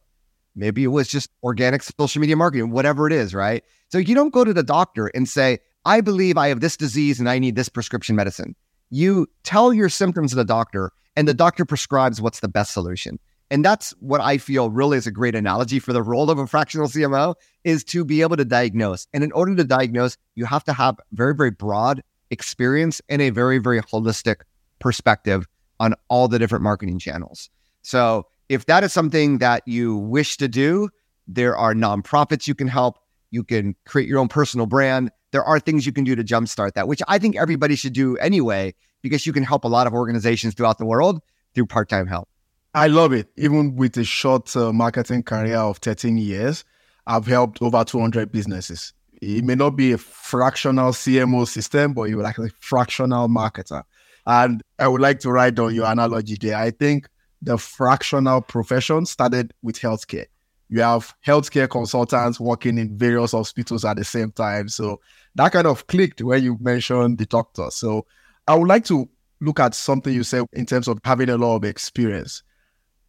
Maybe 0.55 0.83
it 0.83 0.87
was 0.87 1.07
just 1.07 1.29
organic 1.43 1.83
social 1.83 2.21
media 2.21 2.35
marketing, 2.35 2.71
whatever 2.71 3.05
it 3.05 3.13
is, 3.13 3.35
right? 3.35 3.63
So 3.89 3.99
you 3.99 4.15
don't 4.15 4.33
go 4.33 4.43
to 4.43 4.53
the 4.53 4.63
doctor 4.63 5.11
and 5.13 5.29
say, 5.29 5.59
I 5.85 6.01
believe 6.01 6.39
I 6.39 6.47
have 6.47 6.61
this 6.61 6.75
disease 6.75 7.19
and 7.19 7.29
I 7.29 7.37
need 7.37 7.55
this 7.55 7.69
prescription 7.69 8.15
medicine. 8.15 8.55
You 8.89 9.27
tell 9.43 9.71
your 9.73 9.89
symptoms 9.89 10.31
to 10.31 10.37
the 10.37 10.43
doctor, 10.43 10.91
and 11.15 11.27
the 11.27 11.35
doctor 11.35 11.65
prescribes 11.65 12.19
what's 12.19 12.39
the 12.39 12.47
best 12.47 12.73
solution. 12.73 13.19
And 13.51 13.65
that's 13.65 13.91
what 13.99 14.21
I 14.21 14.37
feel 14.37 14.69
really 14.69 14.97
is 14.97 15.07
a 15.07 15.11
great 15.11 15.35
analogy 15.35 15.79
for 15.79 15.91
the 15.91 16.03
role 16.03 16.29
of 16.29 16.37
a 16.37 16.45
fractional 16.45 16.87
CMO 16.87 17.35
is 17.63 17.83
to 17.85 18.05
be 18.05 18.21
able 18.21 18.37
to 18.37 18.45
diagnose. 18.45 19.07
And 19.13 19.23
in 19.23 19.31
order 19.31 19.55
to 19.55 19.63
diagnose, 19.63 20.17
you 20.35 20.45
have 20.45 20.63
to 20.65 20.73
have 20.73 20.97
very, 21.13 21.33
very 21.33 21.51
broad 21.51 22.03
experience 22.29 23.01
and 23.09 23.21
a 23.21 23.31
very, 23.31 23.57
very 23.57 23.81
holistic 23.81 24.41
perspective 24.77 25.47
on 25.79 25.95
all 26.09 26.27
the 26.27 26.37
different 26.37 26.63
marketing 26.63 26.99
channels. 26.99 27.49
So 27.81 28.27
if 28.49 28.65
that 28.67 28.83
is 28.83 28.93
something 28.93 29.39
that 29.39 29.63
you 29.67 29.97
wish 29.97 30.37
to 30.37 30.47
do, 30.47 30.89
there 31.27 31.57
are 31.57 31.73
nonprofits 31.73 32.47
you 32.47 32.55
can 32.55 32.67
help. 32.67 32.99
You 33.31 33.43
can 33.43 33.75
create 33.85 34.07
your 34.07 34.19
own 34.19 34.27
personal 34.27 34.67
brand. 34.67 35.11
There 35.31 35.43
are 35.43 35.59
things 35.59 35.85
you 35.85 35.91
can 35.91 36.03
do 36.03 36.15
to 36.15 36.23
jumpstart 36.23 36.73
that, 36.73 36.87
which 36.87 37.01
I 37.07 37.17
think 37.17 37.35
everybody 37.35 37.75
should 37.75 37.93
do 37.93 38.15
anyway, 38.17 38.75
because 39.01 39.25
you 39.25 39.33
can 39.33 39.43
help 39.43 39.63
a 39.63 39.67
lot 39.67 39.87
of 39.87 39.93
organizations 39.93 40.53
throughout 40.53 40.77
the 40.77 40.85
world 40.85 41.21
through 41.55 41.65
part 41.65 41.89
time 41.89 42.05
help. 42.05 42.28
I 42.73 42.87
love 42.87 43.13
it. 43.13 43.29
Even 43.35 43.75
with 43.75 43.97
a 43.97 44.03
short 44.03 44.55
uh, 44.55 44.71
marketing 44.71 45.23
career 45.23 45.57
of 45.57 45.77
13 45.77 46.17
years, 46.17 46.63
I've 47.07 47.25
helped 47.25 47.61
over 47.61 47.83
200 47.83 48.31
businesses. 48.31 48.93
It 49.21 49.43
may 49.43 49.55
not 49.55 49.71
be 49.71 49.91
a 49.93 49.97
fractional 49.97 50.91
CMO 50.91 51.47
system, 51.47 51.93
but 51.93 52.03
you're 52.03 52.21
like 52.21 52.37
a 52.37 52.49
fractional 52.59 53.27
marketer. 53.27 53.83
And 54.27 54.61
I 54.77 54.87
would 54.87 55.01
like 55.01 55.19
to 55.21 55.31
write 55.31 55.57
on 55.57 55.73
your 55.73 55.87
analogy 55.87 56.37
there. 56.39 56.57
I 56.57 56.69
think 56.69 57.09
the 57.41 57.57
fractional 57.57 58.41
profession 58.41 59.05
started 59.07 59.53
with 59.63 59.79
healthcare. 59.79 60.27
You 60.69 60.81
have 60.81 61.15
healthcare 61.25 61.67
consultants 61.67 62.39
working 62.39 62.77
in 62.77 62.95
various 62.95 63.31
hospitals 63.31 63.83
at 63.83 63.97
the 63.97 64.03
same 64.03 64.31
time. 64.31 64.69
So 64.69 65.01
that 65.33 65.51
kind 65.51 65.65
of 65.65 65.87
clicked 65.87 66.21
when 66.21 66.43
you 66.43 66.57
mentioned 66.61 67.17
the 67.17 67.25
doctor. 67.25 67.71
So 67.71 68.05
I 68.47 68.53
would 68.53 68.67
like 68.67 68.85
to 68.85 69.09
look 69.41 69.59
at 69.59 69.73
something 69.73 70.13
you 70.13 70.23
said 70.23 70.45
in 70.53 70.67
terms 70.67 70.87
of 70.87 70.99
having 71.03 71.29
a 71.29 71.37
lot 71.37 71.55
of 71.55 71.63
experience. 71.65 72.43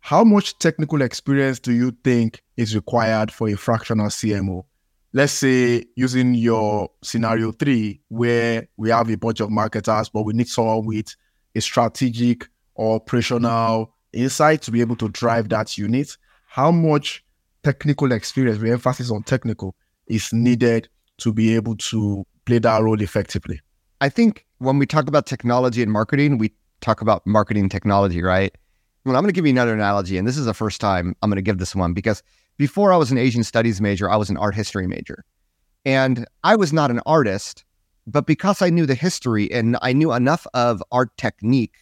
How 0.00 0.24
much 0.24 0.58
technical 0.58 1.02
experience 1.02 1.60
do 1.60 1.72
you 1.72 1.92
think 2.02 2.42
is 2.56 2.74
required 2.74 3.30
for 3.30 3.48
a 3.48 3.54
fractional 3.54 4.08
CMO? 4.08 4.64
Let's 5.12 5.32
say 5.32 5.84
using 5.94 6.34
your 6.34 6.90
scenario 7.02 7.52
three, 7.52 8.00
where 8.08 8.68
we 8.76 8.90
have 8.90 9.10
a 9.10 9.16
bunch 9.16 9.40
of 9.40 9.50
marketers, 9.50 10.08
but 10.08 10.22
we 10.22 10.32
need 10.32 10.48
someone 10.48 10.86
with 10.86 11.14
a 11.54 11.60
strategic 11.60 12.48
or 12.74 12.96
operational 12.96 13.94
insight 14.12 14.62
to 14.62 14.70
be 14.70 14.80
able 14.80 14.96
to 14.96 15.08
drive 15.10 15.48
that 15.50 15.76
unit. 15.76 16.16
How 16.46 16.70
much 16.70 17.24
technical 17.62 18.10
experience, 18.12 18.58
with 18.58 18.72
emphasis 18.72 19.10
on 19.10 19.22
technical, 19.22 19.74
is 20.06 20.32
needed 20.32 20.88
to 21.18 21.32
be 21.32 21.54
able 21.54 21.76
to 21.76 22.24
play 22.46 22.58
that 22.58 22.82
role 22.82 23.00
effectively? 23.00 23.60
I 24.00 24.08
think 24.08 24.46
when 24.58 24.78
we 24.78 24.86
talk 24.86 25.08
about 25.08 25.26
technology 25.26 25.82
and 25.82 25.92
marketing, 25.92 26.38
we 26.38 26.52
talk 26.80 27.02
about 27.02 27.26
marketing 27.26 27.68
technology, 27.68 28.22
right? 28.22 28.54
Well, 29.04 29.16
I'm 29.16 29.22
going 29.22 29.32
to 29.32 29.34
give 29.34 29.46
you 29.46 29.52
another 29.52 29.72
analogy, 29.72 30.18
and 30.18 30.28
this 30.28 30.36
is 30.36 30.44
the 30.44 30.54
first 30.54 30.80
time 30.80 31.16
I'm 31.22 31.30
going 31.30 31.36
to 31.36 31.42
give 31.42 31.58
this 31.58 31.74
one 31.74 31.94
because 31.94 32.22
before 32.58 32.92
I 32.92 32.96
was 32.98 33.10
an 33.10 33.16
Asian 33.16 33.42
studies 33.42 33.80
major, 33.80 34.10
I 34.10 34.16
was 34.16 34.28
an 34.28 34.36
art 34.36 34.54
history 34.54 34.86
major. 34.86 35.24
And 35.86 36.26
I 36.44 36.56
was 36.56 36.74
not 36.74 36.90
an 36.90 37.00
artist, 37.06 37.64
but 38.06 38.26
because 38.26 38.60
I 38.60 38.68
knew 38.68 38.84
the 38.84 38.94
history 38.94 39.50
and 39.50 39.78
I 39.80 39.94
knew 39.94 40.12
enough 40.12 40.46
of 40.52 40.82
art 40.92 41.16
technique, 41.16 41.76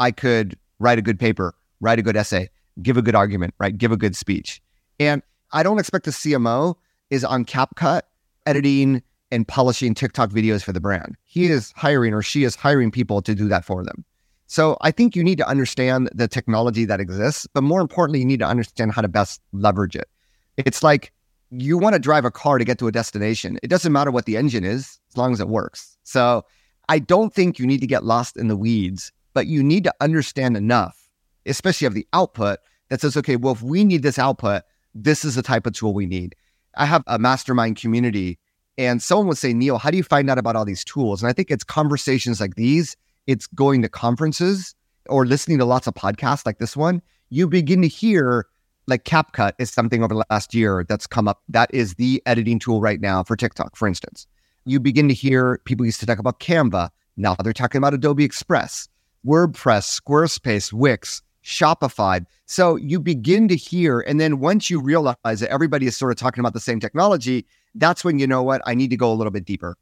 I 0.00 0.10
could 0.10 0.58
write 0.80 0.98
a 0.98 1.02
good 1.02 1.20
paper, 1.20 1.54
write 1.80 2.00
a 2.00 2.02
good 2.02 2.16
essay, 2.16 2.48
give 2.82 2.96
a 2.96 3.02
good 3.02 3.14
argument, 3.14 3.54
right? 3.60 3.78
Give 3.78 3.92
a 3.92 3.96
good 3.96 4.16
speech. 4.16 4.60
And 4.98 5.22
I 5.52 5.62
don't 5.62 5.78
expect 5.78 6.08
a 6.08 6.10
CMO 6.10 6.74
is 7.10 7.24
on 7.24 7.44
CapCut 7.44 8.02
editing 8.46 9.02
and 9.30 9.46
polishing 9.46 9.94
TikTok 9.94 10.30
videos 10.30 10.64
for 10.64 10.72
the 10.72 10.80
brand. 10.80 11.16
He 11.24 11.46
is 11.46 11.72
hiring 11.76 12.14
or 12.14 12.22
she 12.22 12.42
is 12.42 12.56
hiring 12.56 12.90
people 12.90 13.22
to 13.22 13.34
do 13.34 13.46
that 13.46 13.64
for 13.64 13.84
them. 13.84 14.04
So 14.48 14.78
I 14.80 14.90
think 14.90 15.14
you 15.14 15.22
need 15.22 15.38
to 15.38 15.46
understand 15.46 16.08
the 16.14 16.26
technology 16.26 16.86
that 16.86 17.00
exists, 17.00 17.46
but 17.52 17.62
more 17.62 17.82
importantly, 17.82 18.18
you 18.18 18.24
need 18.24 18.40
to 18.40 18.46
understand 18.46 18.92
how 18.92 19.02
to 19.02 19.08
best 19.08 19.42
leverage 19.52 19.94
it. 19.94 20.08
It's 20.56 20.82
like 20.82 21.12
you 21.50 21.76
want 21.76 21.92
to 21.92 21.98
drive 21.98 22.24
a 22.24 22.30
car 22.30 22.56
to 22.56 22.64
get 22.64 22.78
to 22.78 22.88
a 22.88 22.92
destination. 22.92 23.58
It 23.62 23.68
doesn't 23.68 23.92
matter 23.92 24.10
what 24.10 24.24
the 24.24 24.38
engine 24.38 24.64
is 24.64 24.98
as 25.10 25.16
long 25.18 25.34
as 25.34 25.40
it 25.40 25.48
works. 25.48 25.98
So 26.02 26.44
I 26.88 26.98
don't 26.98 27.34
think 27.34 27.58
you 27.58 27.66
need 27.66 27.82
to 27.82 27.86
get 27.86 28.04
lost 28.04 28.38
in 28.38 28.48
the 28.48 28.56
weeds, 28.56 29.12
but 29.34 29.46
you 29.46 29.62
need 29.62 29.84
to 29.84 29.94
understand 30.00 30.56
enough, 30.56 31.08
especially 31.44 31.86
of 31.86 31.94
the 31.94 32.06
output 32.14 32.58
that 32.88 33.02
says, 33.02 33.18
okay, 33.18 33.36
well, 33.36 33.52
if 33.52 33.62
we 33.62 33.84
need 33.84 34.02
this 34.02 34.18
output, 34.18 34.62
this 34.94 35.26
is 35.26 35.34
the 35.34 35.42
type 35.42 35.66
of 35.66 35.74
tool 35.74 35.92
we 35.92 36.06
need. 36.06 36.34
I 36.76 36.86
have 36.86 37.04
a 37.06 37.18
mastermind 37.18 37.76
community, 37.76 38.38
and 38.78 39.02
someone 39.02 39.26
would 39.26 39.36
say, 39.36 39.52
Neal, 39.52 39.76
how 39.76 39.90
do 39.90 39.98
you 39.98 40.02
find 40.02 40.30
out 40.30 40.38
about 40.38 40.56
all 40.56 40.64
these 40.64 40.84
tools? 40.84 41.22
And 41.22 41.28
I 41.28 41.34
think 41.34 41.50
it's 41.50 41.64
conversations 41.64 42.40
like 42.40 42.54
these 42.54 42.96
it's 43.28 43.46
going 43.46 43.82
to 43.82 43.88
conferences 43.88 44.74
or 45.08 45.26
listening 45.26 45.58
to 45.58 45.64
lots 45.64 45.86
of 45.86 45.94
podcasts 45.94 46.44
like 46.44 46.58
this 46.58 46.76
one, 46.76 47.00
you 47.28 47.46
begin 47.46 47.82
to 47.82 47.88
hear 47.88 48.46
like 48.86 49.04
CapCut 49.04 49.52
is 49.58 49.70
something 49.70 50.02
over 50.02 50.14
the 50.14 50.24
last 50.30 50.54
year 50.54 50.84
that's 50.88 51.06
come 51.06 51.28
up. 51.28 51.42
That 51.48 51.72
is 51.72 51.94
the 51.94 52.22
editing 52.24 52.58
tool 52.58 52.80
right 52.80 53.00
now 53.00 53.22
for 53.22 53.36
TikTok, 53.36 53.76
for 53.76 53.86
instance. 53.86 54.26
You 54.64 54.80
begin 54.80 55.08
to 55.08 55.14
hear 55.14 55.60
people 55.66 55.84
used 55.84 56.00
to 56.00 56.06
talk 56.06 56.18
about 56.18 56.40
Canva. 56.40 56.88
Now 57.18 57.36
they're 57.44 57.52
talking 57.52 57.78
about 57.78 57.92
Adobe 57.92 58.24
Express, 58.24 58.88
WordPress, 59.26 60.00
Squarespace, 60.00 60.72
Wix, 60.72 61.20
Shopify. 61.44 62.24
So 62.46 62.76
you 62.76 62.98
begin 62.98 63.46
to 63.48 63.56
hear, 63.56 64.00
and 64.00 64.18
then 64.18 64.40
once 64.40 64.70
you 64.70 64.80
realize 64.80 65.16
that 65.24 65.50
everybody 65.50 65.86
is 65.86 65.96
sort 65.98 66.12
of 66.12 66.16
talking 66.16 66.40
about 66.40 66.54
the 66.54 66.60
same 66.60 66.80
technology, 66.80 67.46
that's 67.74 68.04
when 68.04 68.18
you 68.18 68.26
know 68.26 68.42
what? 68.42 68.62
I 68.64 68.74
need 68.74 68.88
to 68.88 68.96
go 68.96 69.12
a 69.12 69.14
little 69.14 69.30
bit 69.30 69.44
deeper. 69.44 69.76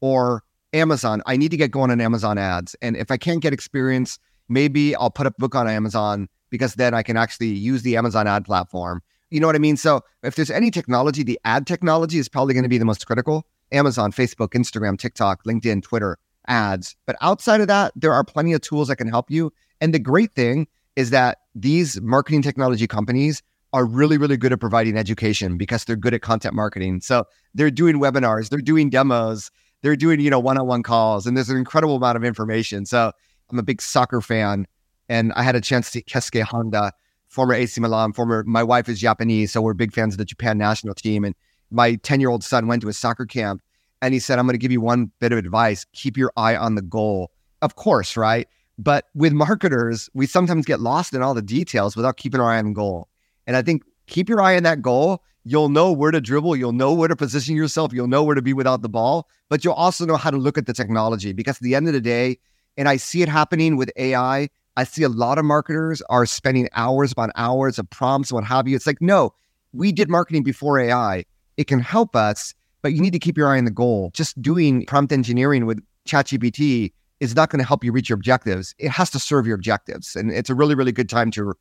Or 0.00 0.44
Amazon, 0.72 1.22
I 1.26 1.36
need 1.36 1.50
to 1.50 1.56
get 1.56 1.70
going 1.70 1.90
on 1.90 2.00
Amazon 2.00 2.38
ads. 2.38 2.74
And 2.82 2.96
if 2.96 3.10
I 3.10 3.16
can't 3.16 3.40
get 3.40 3.52
experience, 3.52 4.18
maybe 4.48 4.94
I'll 4.96 5.10
put 5.10 5.26
a 5.26 5.30
book 5.32 5.54
on 5.54 5.68
Amazon 5.68 6.28
because 6.50 6.74
then 6.74 6.94
I 6.94 7.02
can 7.02 7.16
actually 7.16 7.48
use 7.48 7.82
the 7.82 7.96
Amazon 7.96 8.26
ad 8.26 8.44
platform. 8.44 9.02
You 9.30 9.40
know 9.40 9.46
what 9.46 9.56
I 9.56 9.60
mean? 9.60 9.76
So 9.76 10.02
if 10.22 10.36
there's 10.36 10.50
any 10.50 10.70
technology, 10.70 11.22
the 11.22 11.40
ad 11.44 11.66
technology 11.66 12.18
is 12.18 12.28
probably 12.28 12.54
going 12.54 12.64
to 12.64 12.68
be 12.68 12.78
the 12.78 12.84
most 12.84 13.06
critical. 13.06 13.46
Amazon, 13.72 14.12
Facebook, 14.12 14.48
Instagram, 14.48 14.98
TikTok, 14.98 15.44
LinkedIn, 15.44 15.82
Twitter, 15.82 16.18
ads. 16.48 16.94
But 17.06 17.16
outside 17.22 17.60
of 17.60 17.68
that, 17.68 17.92
there 17.96 18.12
are 18.12 18.24
plenty 18.24 18.52
of 18.52 18.60
tools 18.60 18.88
that 18.88 18.96
can 18.96 19.08
help 19.08 19.30
you. 19.30 19.52
And 19.80 19.94
the 19.94 19.98
great 19.98 20.32
thing 20.32 20.68
is 20.96 21.10
that 21.10 21.38
these 21.54 22.00
marketing 22.00 22.42
technology 22.42 22.86
companies 22.86 23.42
are 23.72 23.86
really, 23.86 24.18
really 24.18 24.36
good 24.36 24.52
at 24.52 24.60
providing 24.60 24.98
education 24.98 25.56
because 25.56 25.84
they're 25.84 25.96
good 25.96 26.12
at 26.12 26.20
content 26.20 26.54
marketing. 26.54 27.00
So 27.00 27.24
they're 27.54 27.70
doing 27.70 27.96
webinars, 27.96 28.50
they're 28.50 28.60
doing 28.60 28.90
demos, 28.90 29.50
they're 29.82 29.96
doing, 29.96 30.20
you 30.20 30.30
know, 30.30 30.40
one-on-one 30.40 30.82
calls 30.82 31.26
and 31.26 31.36
there's 31.36 31.50
an 31.50 31.56
incredible 31.56 31.96
amount 31.96 32.16
of 32.16 32.24
information. 32.24 32.86
So 32.86 33.12
I'm 33.50 33.58
a 33.58 33.62
big 33.62 33.82
soccer 33.82 34.20
fan 34.20 34.66
and 35.08 35.32
I 35.34 35.42
had 35.42 35.54
a 35.56 35.60
chance 35.60 35.86
to 35.86 35.98
see 35.98 36.02
Keisuke 36.02 36.42
Honda, 36.42 36.92
former 37.28 37.54
AC 37.54 37.80
Milan, 37.80 38.12
former, 38.12 38.44
my 38.46 38.62
wife 38.62 38.88
is 38.88 39.00
Japanese. 39.00 39.52
So 39.52 39.60
we're 39.60 39.74
big 39.74 39.92
fans 39.92 40.14
of 40.14 40.18
the 40.18 40.24
Japan 40.24 40.56
national 40.58 40.94
team. 40.94 41.24
And 41.24 41.34
my 41.70 41.96
10 41.96 42.20
year 42.20 42.30
old 42.30 42.44
son 42.44 42.66
went 42.66 42.82
to 42.82 42.88
a 42.88 42.92
soccer 42.92 43.26
camp 43.26 43.60
And 44.02 44.12
he 44.12 44.20
said, 44.20 44.38
I'm 44.38 44.46
going 44.46 44.54
to 44.54 44.58
give 44.58 44.72
you 44.72 44.80
one 44.80 45.10
bit 45.20 45.32
of 45.32 45.38
advice 45.38 45.86
keep 45.92 46.16
your 46.16 46.32
eye 46.36 46.56
on 46.56 46.74
the 46.74 46.82
goal. 46.82 47.30
Of 47.62 47.76
course, 47.76 48.16
right? 48.16 48.48
But 48.78 49.06
with 49.14 49.32
marketers, 49.32 50.10
we 50.12 50.26
sometimes 50.26 50.66
get 50.66 50.80
lost 50.80 51.14
in 51.14 51.22
all 51.22 51.34
the 51.34 51.42
details 51.42 51.94
without 51.96 52.16
keeping 52.16 52.40
our 52.40 52.50
eye 52.50 52.58
on 52.58 52.66
the 52.66 52.72
goal. 52.72 53.08
And 53.46 53.56
I 53.56 53.62
think 53.62 53.84
keep 54.06 54.28
your 54.28 54.40
eye 54.40 54.56
on 54.56 54.64
that 54.64 54.82
goal. 54.82 55.22
You'll 55.44 55.68
know 55.68 55.92
where 55.92 56.10
to 56.10 56.20
dribble. 56.20 56.56
You'll 56.56 56.72
know 56.72 56.94
where 56.94 57.08
to 57.08 57.16
position 57.16 57.56
yourself. 57.56 57.92
You'll 57.92 58.06
know 58.06 58.22
where 58.22 58.34
to 58.34 58.42
be 58.42 58.52
without 58.52 58.82
the 58.82 58.88
ball, 58.88 59.28
but 59.48 59.64
you'll 59.64 59.74
also 59.74 60.06
know 60.06 60.16
how 60.16 60.30
to 60.30 60.36
look 60.36 60.56
at 60.56 60.66
the 60.66 60.72
technology 60.72 61.32
because 61.32 61.56
at 61.56 61.62
the 61.62 61.74
end 61.74 61.88
of 61.88 61.94
the 61.94 62.00
day, 62.00 62.38
and 62.76 62.88
I 62.88 62.96
see 62.96 63.22
it 63.22 63.28
happening 63.28 63.76
with 63.76 63.90
AI, 63.96 64.48
I 64.76 64.84
see 64.84 65.02
a 65.02 65.08
lot 65.08 65.38
of 65.38 65.44
marketers 65.44 66.00
are 66.08 66.24
spending 66.26 66.68
hours 66.74 67.12
upon 67.12 67.32
hours 67.36 67.78
of 67.78 67.90
prompts 67.90 68.32
what 68.32 68.44
have 68.44 68.68
you. 68.68 68.76
It's 68.76 68.86
like, 68.86 69.02
no, 69.02 69.34
we 69.72 69.92
did 69.92 70.08
marketing 70.08 70.42
before 70.44 70.78
AI. 70.78 71.24
It 71.56 71.66
can 71.66 71.80
help 71.80 72.16
us, 72.16 72.54
but 72.80 72.92
you 72.92 73.00
need 73.00 73.12
to 73.12 73.18
keep 73.18 73.36
your 73.36 73.48
eye 73.48 73.58
on 73.58 73.64
the 73.64 73.70
goal. 73.70 74.10
Just 74.14 74.40
doing 74.40 74.86
prompt 74.86 75.12
engineering 75.12 75.66
with 75.66 75.82
ChatGPT 76.06 76.92
is 77.20 77.36
not 77.36 77.50
going 77.50 77.60
to 77.60 77.66
help 77.66 77.84
you 77.84 77.92
reach 77.92 78.08
your 78.08 78.16
objectives. 78.16 78.74
It 78.78 78.90
has 78.90 79.10
to 79.10 79.18
serve 79.18 79.46
your 79.46 79.54
objectives. 79.54 80.16
And 80.16 80.32
it's 80.32 80.50
a 80.50 80.54
really, 80.54 80.74
really 80.74 80.92
good 80.92 81.08
time 81.08 81.30
to, 81.32 81.54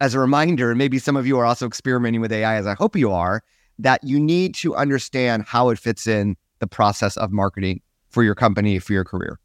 as 0.00 0.14
a 0.14 0.18
reminder, 0.20 0.74
maybe 0.74 0.98
some 0.98 1.16
of 1.16 1.26
you 1.26 1.38
are 1.38 1.44
also 1.44 1.66
experimenting 1.66 2.20
with 2.20 2.32
AI, 2.32 2.56
as 2.56 2.66
I 2.66 2.74
hope 2.74 2.96
you 2.96 3.10
are, 3.10 3.42
that 3.78 4.02
you 4.04 4.18
need 4.18 4.54
to 4.56 4.74
understand 4.74 5.44
how 5.46 5.68
it 5.70 5.78
fits 5.78 6.06
in 6.06 6.36
the 6.58 6.66
process 6.66 7.16
of 7.16 7.32
marketing 7.32 7.80
for 8.08 8.22
your 8.22 8.34
company, 8.34 8.78
for 8.78 8.92
your 8.92 9.04
career. 9.04 9.38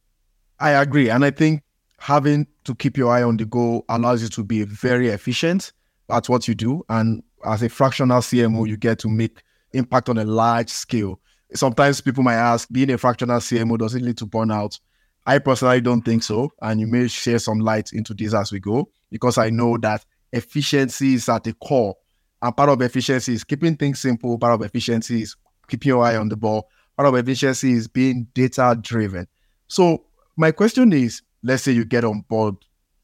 I 0.59 0.71
agree. 0.71 1.09
And 1.09 1.25
I 1.25 1.31
think 1.31 1.63
having 1.99 2.47
to 2.63 2.75
keep 2.75 2.97
your 2.97 3.11
eye 3.11 3.23
on 3.23 3.37
the 3.37 3.45
goal 3.45 3.85
allows 3.89 4.21
you 4.21 4.29
to 4.29 4.43
be 4.43 4.63
very 4.63 5.09
efficient 5.09 5.73
at 6.09 6.29
what 6.29 6.47
you 6.47 6.55
do. 6.55 6.83
And 6.89 7.23
as 7.45 7.63
a 7.63 7.69
fractional 7.69 8.21
CMO, 8.21 8.67
you 8.67 8.77
get 8.77 8.99
to 8.99 9.09
make 9.09 9.41
impact 9.73 10.09
on 10.09 10.17
a 10.17 10.25
large 10.25 10.69
scale. 10.69 11.19
Sometimes 11.53 11.99
people 11.99 12.23
might 12.23 12.35
ask, 12.35 12.67
being 12.71 12.91
a 12.91 12.97
fractional 12.97 13.39
CMO, 13.39 13.77
does 13.77 13.95
it 13.95 14.01
lead 14.01 14.17
to 14.17 14.25
burnout? 14.25 14.79
I 15.25 15.39
personally 15.39 15.81
don't 15.81 16.01
think 16.01 16.23
so. 16.23 16.51
And 16.61 16.79
you 16.79 16.87
may 16.87 17.07
share 17.07 17.39
some 17.39 17.59
light 17.59 17.91
into 17.93 18.13
this 18.13 18.33
as 18.33 18.51
we 18.51 18.59
go, 18.59 18.89
because 19.09 19.37
I 19.37 19.49
know 19.49 19.77
that 19.79 20.05
efficiency 20.31 21.15
is 21.15 21.29
at 21.29 21.43
the 21.43 21.53
core. 21.53 21.95
And 22.41 22.55
part 22.55 22.69
of 22.69 22.81
efficiency 22.81 23.33
is 23.33 23.43
keeping 23.43 23.75
things 23.75 23.99
simple. 23.99 24.37
Part 24.37 24.53
of 24.53 24.61
efficiency 24.63 25.21
is 25.21 25.35
keeping 25.67 25.89
your 25.89 26.03
eye 26.03 26.15
on 26.15 26.29
the 26.29 26.37
ball. 26.37 26.69
Part 26.97 27.07
of 27.07 27.15
efficiency 27.15 27.73
is 27.73 27.87
being 27.87 28.27
data 28.33 28.77
driven. 28.79 29.27
So 29.67 30.05
my 30.37 30.51
question 30.51 30.91
is, 30.93 31.21
let's 31.43 31.63
say 31.63 31.71
you 31.71 31.85
get 31.85 32.03
on 32.03 32.21
board 32.21 32.55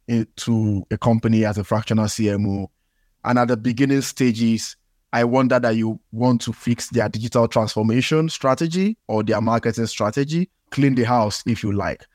into 0.08 0.86
a 0.90 0.98
company 0.98 1.46
as 1.46 1.58
a 1.58 1.64
fractional 1.64 2.06
CMO, 2.06 2.68
and 3.24 3.40
at 3.40 3.50
the 3.50 3.58
beginning 3.58 4.02
stages, 4.02 4.78
I 5.14 5.24
wonder 5.24 5.60
that 5.60 5.76
you 5.76 6.00
want 6.12 6.42
to 6.42 6.54
fix 6.54 6.90
their 6.90 7.10
digital 7.10 7.48
transformation 7.48 8.30
strategy 8.30 8.98
or 9.08 9.24
their 9.24 9.42
marketing 9.42 9.88
strategy, 9.88 10.50
clean 10.72 10.96
the 10.96 11.04
house 11.04 11.44
if 11.46 11.64
you 11.64 11.74
like. 11.74 12.06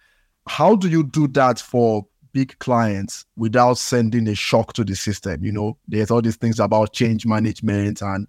How 0.46 0.76
do 0.76 0.88
you 0.88 1.04
do 1.04 1.28
that 1.28 1.58
for 1.58 2.06
big 2.32 2.58
clients 2.58 3.24
without 3.36 3.78
sending 3.78 4.28
a 4.28 4.34
shock 4.34 4.72
to 4.74 4.84
the 4.84 4.94
system? 4.94 5.44
You 5.44 5.52
know, 5.52 5.78
there's 5.88 6.10
all 6.10 6.22
these 6.22 6.36
things 6.36 6.60
about 6.60 6.92
change 6.92 7.26
management 7.26 8.02
and 8.02 8.26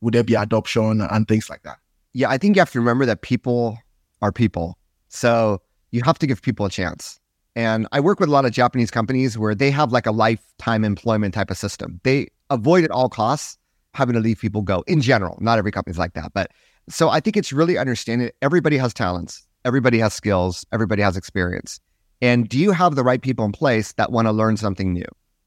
would 0.00 0.14
there 0.14 0.24
be 0.24 0.34
adoption 0.34 1.00
and 1.00 1.28
things 1.28 1.48
like 1.48 1.62
that? 1.62 1.78
Yeah, 2.12 2.30
I 2.30 2.38
think 2.38 2.56
you 2.56 2.60
have 2.60 2.70
to 2.72 2.78
remember 2.78 3.06
that 3.06 3.22
people 3.22 3.78
are 4.22 4.32
people. 4.32 4.78
So 5.08 5.60
you 5.90 6.02
have 6.04 6.18
to 6.18 6.26
give 6.26 6.42
people 6.42 6.66
a 6.66 6.70
chance. 6.70 7.18
And 7.56 7.86
I 7.92 8.00
work 8.00 8.20
with 8.20 8.28
a 8.28 8.32
lot 8.32 8.44
of 8.44 8.52
Japanese 8.52 8.90
companies 8.90 9.38
where 9.38 9.54
they 9.54 9.70
have 9.70 9.92
like 9.92 10.06
a 10.06 10.10
lifetime 10.10 10.84
employment 10.84 11.34
type 11.34 11.50
of 11.50 11.56
system. 11.56 12.00
They 12.02 12.28
avoid 12.50 12.84
at 12.84 12.90
all 12.90 13.08
costs 13.08 13.58
having 13.94 14.14
to 14.14 14.20
leave 14.20 14.40
people 14.40 14.62
go 14.62 14.82
in 14.86 15.00
general. 15.00 15.38
Not 15.40 15.58
every 15.58 15.70
company's 15.70 15.98
like 15.98 16.14
that. 16.14 16.32
But 16.34 16.50
so 16.88 17.08
I 17.08 17.20
think 17.20 17.36
it's 17.36 17.52
really 17.52 17.78
understanding 17.78 18.30
everybody 18.42 18.76
has 18.76 18.92
talents, 18.92 19.46
everybody 19.64 19.98
has 19.98 20.12
skills, 20.12 20.66
everybody 20.72 21.02
has 21.02 21.16
experience. 21.16 21.80
And 22.24 22.48
do 22.48 22.58
you 22.58 22.72
have 22.72 22.94
the 22.94 23.04
right 23.04 23.20
people 23.20 23.44
in 23.44 23.52
place 23.52 23.92
that 23.92 24.10
want 24.10 24.26
to 24.26 24.32
learn 24.32 24.56
something 24.56 24.92
new? 24.92 25.04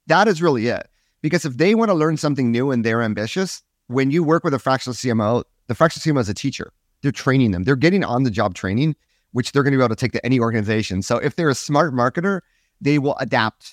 That 0.08 0.28
is 0.28 0.42
really 0.42 0.68
it. 0.68 0.88
Because 1.22 1.44
if 1.46 1.58
they 1.58 1.74
want 1.74 1.90
to 1.90 1.96
learn 1.96 2.18
something 2.18 2.52
new 2.52 2.72
and 2.72 2.86
they're 2.86 3.02
ambitious, 3.02 3.64
when 3.88 4.12
you 4.12 4.24
work 4.24 4.44
with 4.44 4.54
a 4.54 4.60
fractional 4.60 4.94
CMO, 4.94 5.44
the 5.68 5.76
fractional 5.76 6.04
CMO 6.04 6.22
is 6.22 6.30
a 6.30 6.34
teacher. 6.34 6.72
They're 7.02 7.12
training 7.12 7.52
them. 7.52 7.64
They're 7.64 7.76
getting 7.76 8.04
on 8.04 8.24
the 8.24 8.32
job 8.32 8.54
training 8.54 8.96
which 9.32 9.52
they're 9.52 9.64
going 9.64 9.72
to 9.72 9.78
be 9.78 9.84
able 9.84 9.96
to 9.96 10.00
take 10.00 10.14
to 10.14 10.26
any 10.26 10.40
organization. 10.40 11.02
So 11.02 11.18
if 11.18 11.36
they're 11.36 11.50
a 11.50 11.56
smart 11.56 11.94
marketer, 11.94 12.42
they 12.82 13.00
will 13.00 13.16
adapt 13.18 13.72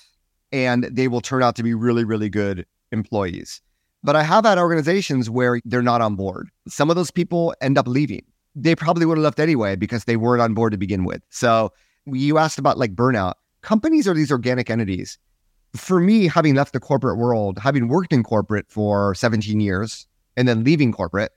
and 0.51 0.83
they 0.83 1.07
will 1.07 1.21
turn 1.21 1.43
out 1.43 1.55
to 1.55 1.63
be 1.63 1.73
really, 1.73 2.03
really 2.03 2.29
good 2.29 2.65
employees. 2.91 3.61
But 4.03 4.15
I 4.15 4.23
have 4.23 4.45
had 4.45 4.59
organizations 4.59 5.29
where 5.29 5.59
they're 5.65 5.81
not 5.81 6.01
on 6.01 6.15
board. 6.15 6.49
Some 6.67 6.89
of 6.89 6.95
those 6.95 7.09
people 7.09 7.55
end 7.61 7.77
up 7.77 7.87
leaving. 7.87 8.23
They 8.53 8.75
probably 8.75 9.05
would 9.05 9.17
have 9.17 9.23
left 9.23 9.39
anyway 9.39 9.75
because 9.75 10.05
they 10.05 10.17
weren't 10.17 10.41
on 10.41 10.53
board 10.53 10.71
to 10.71 10.77
begin 10.77 11.03
with. 11.03 11.23
So 11.29 11.73
you 12.05 12.37
asked 12.37 12.59
about 12.59 12.77
like 12.77 12.95
burnout. 12.95 13.33
Companies 13.61 14.07
are 14.07 14.13
these 14.13 14.31
organic 14.31 14.69
entities. 14.69 15.17
For 15.75 15.99
me, 15.99 16.27
having 16.27 16.55
left 16.55 16.73
the 16.73 16.79
corporate 16.79 17.17
world, 17.17 17.59
having 17.59 17.87
worked 17.87 18.13
in 18.13 18.23
corporate 18.23 18.65
for 18.69 19.13
17 19.15 19.59
years 19.59 20.07
and 20.37 20.47
then 20.47 20.63
leaving 20.63 20.91
corporate, 20.91 21.31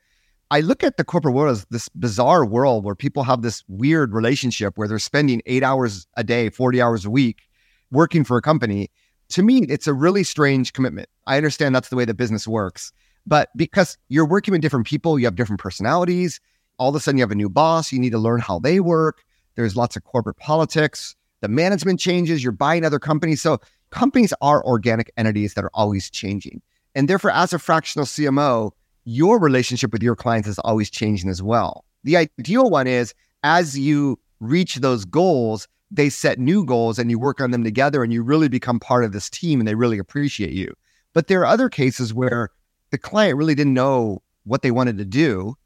I 0.51 0.61
look 0.61 0.83
at 0.83 0.97
the 0.97 1.05
corporate 1.05 1.35
world 1.35 1.53
as 1.53 1.67
this 1.71 1.89
bizarre 1.91 2.45
world 2.45 2.85
where 2.85 2.95
people 2.95 3.23
have 3.25 3.43
this 3.43 3.63
weird 3.69 4.15
relationship 4.15 4.79
where 4.79 4.89
they're 4.89 4.99
spending 4.99 5.43
eight 5.47 5.63
hours 5.63 6.07
a 6.17 6.25
day, 6.25 6.49
40 6.49 6.81
hours 6.81 7.05
a 7.05 7.11
week 7.11 7.43
working 7.91 8.25
for 8.25 8.37
a 8.37 8.43
company. 8.43 8.91
To 9.31 9.43
me, 9.43 9.65
it's 9.69 9.87
a 9.87 9.93
really 9.93 10.25
strange 10.25 10.73
commitment. 10.73 11.09
I 11.27 11.37
understand 11.37 11.75
that's 11.75 11.91
the 11.91 11.97
way 11.97 12.07
the 12.07 12.15
business 12.15 12.49
works. 12.49 12.93
But 13.27 13.51
because 13.57 13.99
you're 14.09 14.27
working 14.27 14.53
with 14.53 14.63
different 14.63 14.87
people, 14.87 15.19
you 15.19 15.27
have 15.27 15.37
different 15.37 15.61
personalities. 15.61 16.41
All 16.79 16.89
of 16.89 16.95
a 16.95 17.01
sudden, 17.01 17.19
you 17.19 17.23
have 17.23 17.31
a 17.31 17.35
new 17.35 17.51
boss. 17.51 17.93
You 17.93 17.99
need 17.99 18.13
to 18.13 18.19
learn 18.19 18.41
how 18.41 18.59
they 18.59 18.81
work. 18.81 19.23
There's 19.59 19.75
lots 19.75 19.97
of 19.97 20.05
corporate 20.05 20.37
politics. 20.37 21.17
The 21.41 21.49
management 21.49 21.99
changes. 21.99 22.45
You're 22.45 22.53
buying 22.53 22.85
other 22.85 23.01
companies. 23.01 23.43
So, 23.43 23.59
companies 23.91 24.33
are 24.41 24.65
organic 24.65 25.11
entities 25.17 25.55
that 25.55 25.65
are 25.65 25.71
always 25.75 26.09
changing. 26.09 26.63
And 26.95 27.09
therefore, 27.09 27.33
as 27.33 27.53
a 27.53 27.59
fractional 27.59 28.07
CMO, 28.07 28.71
your 29.05 29.41
relationship 29.41 29.93
with 29.93 30.01
your 30.01 30.15
clients 30.15 30.47
is 30.47 30.61
always 30.61 30.91
changing 30.91 31.29
as 31.29 31.43
well. 31.43 31.85
The 32.05 32.17
ideal 32.17 32.71
one 32.71 32.87
is 32.87 33.15
as 33.43 33.77
you 33.77 34.21
reach 34.39 34.77
those 34.77 35.05
goals, 35.05 35.67
they 35.91 36.09
set 36.09 36.39
new 36.39 36.65
goals 36.65 36.97
and 36.97 37.11
you 37.11 37.19
work 37.19 37.41
on 37.41 37.51
them 37.51 37.65
together 37.65 38.05
and 38.05 38.13
you 38.13 38.23
really 38.23 38.49
become 38.49 38.79
part 38.79 39.03
of 39.03 39.11
this 39.11 39.29
team 39.29 39.61
and 39.61 39.67
they 39.67 39.75
really 39.75 39.99
appreciate 39.99 40.53
you. 40.53 40.73
But 41.15 41.27
there 41.27 41.41
are 41.41 41.47
other 41.47 41.69
cases 41.69 42.15
where 42.15 42.51
the 42.93 42.99
client 42.99 43.37
really 43.37 43.57
didn't 43.57 43.75
know 43.75 44.23
what 44.45 44.63
they 44.63 44.71
wanted 44.71 44.99
to 44.99 45.05
do. 45.05 45.57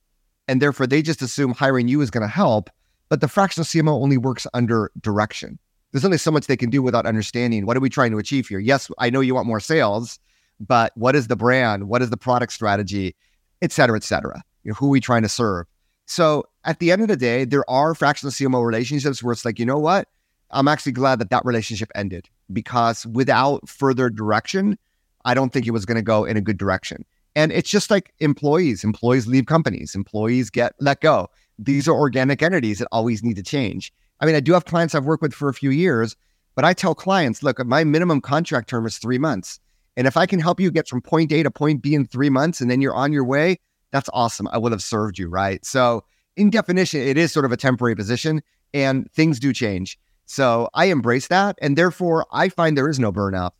And 0.49 0.63
therefore, 0.63 0.87
they 0.87 1.03
just 1.03 1.21
assume 1.21 1.53
hiring 1.53 1.89
you 1.89 2.01
is 2.01 2.11
going 2.11 2.23
to 2.23 2.27
help. 2.27 2.71
But 3.13 3.21
the 3.21 3.29
fractional 3.29 3.67
CMO 3.67 4.03
only 4.03 4.17
works 4.17 4.47
under 4.55 4.91
direction. 4.99 5.59
There's 5.91 6.07
only 6.07 6.17
so 6.17 6.31
much 6.31 6.47
they 6.47 6.57
can 6.57 6.71
do 6.71 6.81
without 6.81 7.05
understanding 7.05 7.67
what 7.67 7.77
are 7.77 7.81
we 7.81 7.91
trying 7.91 8.11
to 8.13 8.17
achieve 8.17 8.49
here. 8.49 8.59
Yes, 8.59 8.91
I 8.99 9.11
know 9.11 9.21
you 9.21 9.35
want 9.35 9.47
more 9.47 9.61
sales, 9.61 10.19
but 10.59 10.93
what 10.97 11.15
is 11.15 11.27
the 11.27 11.37
brand? 11.37 11.89
What 11.89 12.01
is 12.01 12.09
the 12.09 12.17
product 12.17 12.55
strategy? 12.55 13.15
et 13.61 13.71
cetera, 13.71 13.99
et 13.99 14.03
cetera. 14.03 14.43
You 14.65 14.71
know, 14.71 14.77
who 14.77 14.87
are 14.87 14.93
we 14.93 15.01
trying 15.01 15.21
to 15.25 15.29
serve? 15.29 15.67
So 16.07 16.45
at 16.65 16.79
the 16.79 16.91
end 16.91 17.03
of 17.03 17.09
the 17.09 17.17
day, 17.19 17.45
there 17.45 17.69
are 17.69 17.95
fractional 17.95 18.33
CMO 18.33 18.65
relationships 18.65 19.23
where 19.23 19.33
it's 19.33 19.45
like, 19.45 19.59
you 19.59 19.67
know 19.67 19.79
what? 19.79 20.09
I'm 20.51 20.67
actually 20.67 20.93
glad 20.93 21.19
that 21.19 21.29
that 21.29 21.45
relationship 21.45 21.91
ended 21.95 22.31
because 22.51 23.05
without 23.05 23.69
further 23.69 24.09
direction, 24.09 24.79
I 25.27 25.35
don't 25.35 25.53
think 25.53 25.67
it 25.67 25.73
was 25.73 25.85
going 25.85 25.97
to 25.97 26.03
go 26.03 26.25
in 26.25 26.39
a 26.39 26.41
good 26.41 26.57
direction. 26.57 27.05
And 27.37 27.53
it's 27.53 27.69
just 27.69 27.91
like 27.91 28.15
employees. 28.21 28.85
Employees 28.85 29.27
leave 29.27 29.45
companies. 29.45 29.95
Employees 29.95 30.49
get 30.49 30.73
let 30.81 31.03
go. 31.03 31.29
These 31.59 31.89
are 31.89 31.95
organic 31.95 32.43
entities 32.43 32.79
that 32.79 32.89
always 32.93 33.23
need 33.23 33.37
to 33.37 33.43
change. 33.43 33.93
I 34.21 34.27
mean, 34.27 34.35
I 34.35 34.41
do 34.41 34.53
have 34.53 34.65
clients 34.65 34.95
I've 34.95 35.05
worked 35.05 35.23
with 35.23 35.35
for 35.35 35.49
a 35.49 35.55
few 35.55 35.71
years, 35.71 36.17
but 36.55 36.65
I 36.65 36.73
tell 36.73 36.95
clients, 36.95 37.43
look, 37.43 37.65
my 37.65 37.85
minimum 37.85 38.21
contract 38.21 38.69
term 38.69 38.87
is 38.87 38.99
three 38.99 39.19
months. 39.19 39.59
And 39.97 40.07
if 40.07 40.17
I 40.17 40.27
can 40.27 40.41
help 40.41 40.61
you 40.61 40.71
get 40.71 40.89
from 40.89 41.03
point 41.03 41.33
A 41.33 41.43
to 41.43 41.51
point 41.51 41.83
B 41.83 41.95
in 41.95 42.07
three 42.07 42.31
months 42.31 42.61
and 42.61 42.71
then 42.71 42.81
you're 42.81 42.95
on 42.95 43.13
your 43.13 43.25
way, 43.25 43.59
that's 43.91 44.09
awesome. 44.13 44.49
I 44.53 44.59
would 44.59 44.73
have 44.73 44.83
served 44.83 45.19
you, 45.19 45.29
right? 45.29 45.65
So, 45.65 46.05
in 46.37 46.49
definition, 46.49 47.01
it 47.01 47.19
is 47.19 47.31
sort 47.31 47.45
of 47.45 47.53
a 47.53 47.57
temporary 47.57 47.95
position 47.95 48.43
and 48.73 49.11
things 49.13 49.39
do 49.39 49.53
change. 49.53 49.99
So, 50.25 50.69
I 50.73 50.87
embrace 50.87 51.29
that. 51.29 51.59
And 51.61 51.77
therefore, 51.77 52.27
I 52.33 52.49
find 52.49 52.77
there 52.77 52.89
is 52.89 52.99
no 52.99 53.13
burnout 53.13 53.51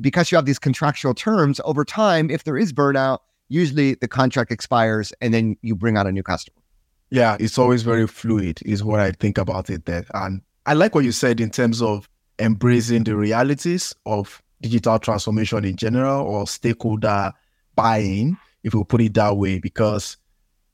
because 0.00 0.30
you 0.30 0.36
have 0.36 0.44
these 0.44 0.58
contractual 0.58 1.14
terms 1.14 1.60
over 1.64 1.84
time. 1.84 2.30
If 2.30 2.44
there 2.44 2.56
is 2.56 2.72
burnout, 2.72 3.18
usually 3.48 3.94
the 3.94 4.08
contract 4.08 4.52
expires 4.52 5.12
and 5.20 5.34
then 5.34 5.56
you 5.62 5.74
bring 5.74 5.96
on 5.96 6.06
a 6.06 6.12
new 6.12 6.22
customer. 6.22 6.61
Yeah, 7.12 7.36
it's 7.38 7.58
always 7.58 7.82
very 7.82 8.06
fluid, 8.06 8.60
is 8.64 8.82
what 8.82 8.98
I 8.98 9.12
think 9.12 9.36
about 9.36 9.68
it 9.68 9.84
there. 9.84 10.06
And 10.14 10.40
I 10.64 10.72
like 10.72 10.94
what 10.94 11.04
you 11.04 11.12
said 11.12 11.42
in 11.42 11.50
terms 11.50 11.82
of 11.82 12.08
embracing 12.38 13.04
the 13.04 13.14
realities 13.14 13.94
of 14.06 14.42
digital 14.62 14.98
transformation 14.98 15.66
in 15.66 15.76
general 15.76 16.26
or 16.26 16.46
stakeholder 16.46 17.30
buying, 17.76 18.38
if 18.64 18.72
we 18.72 18.82
put 18.84 19.02
it 19.02 19.12
that 19.12 19.36
way, 19.36 19.58
because 19.58 20.16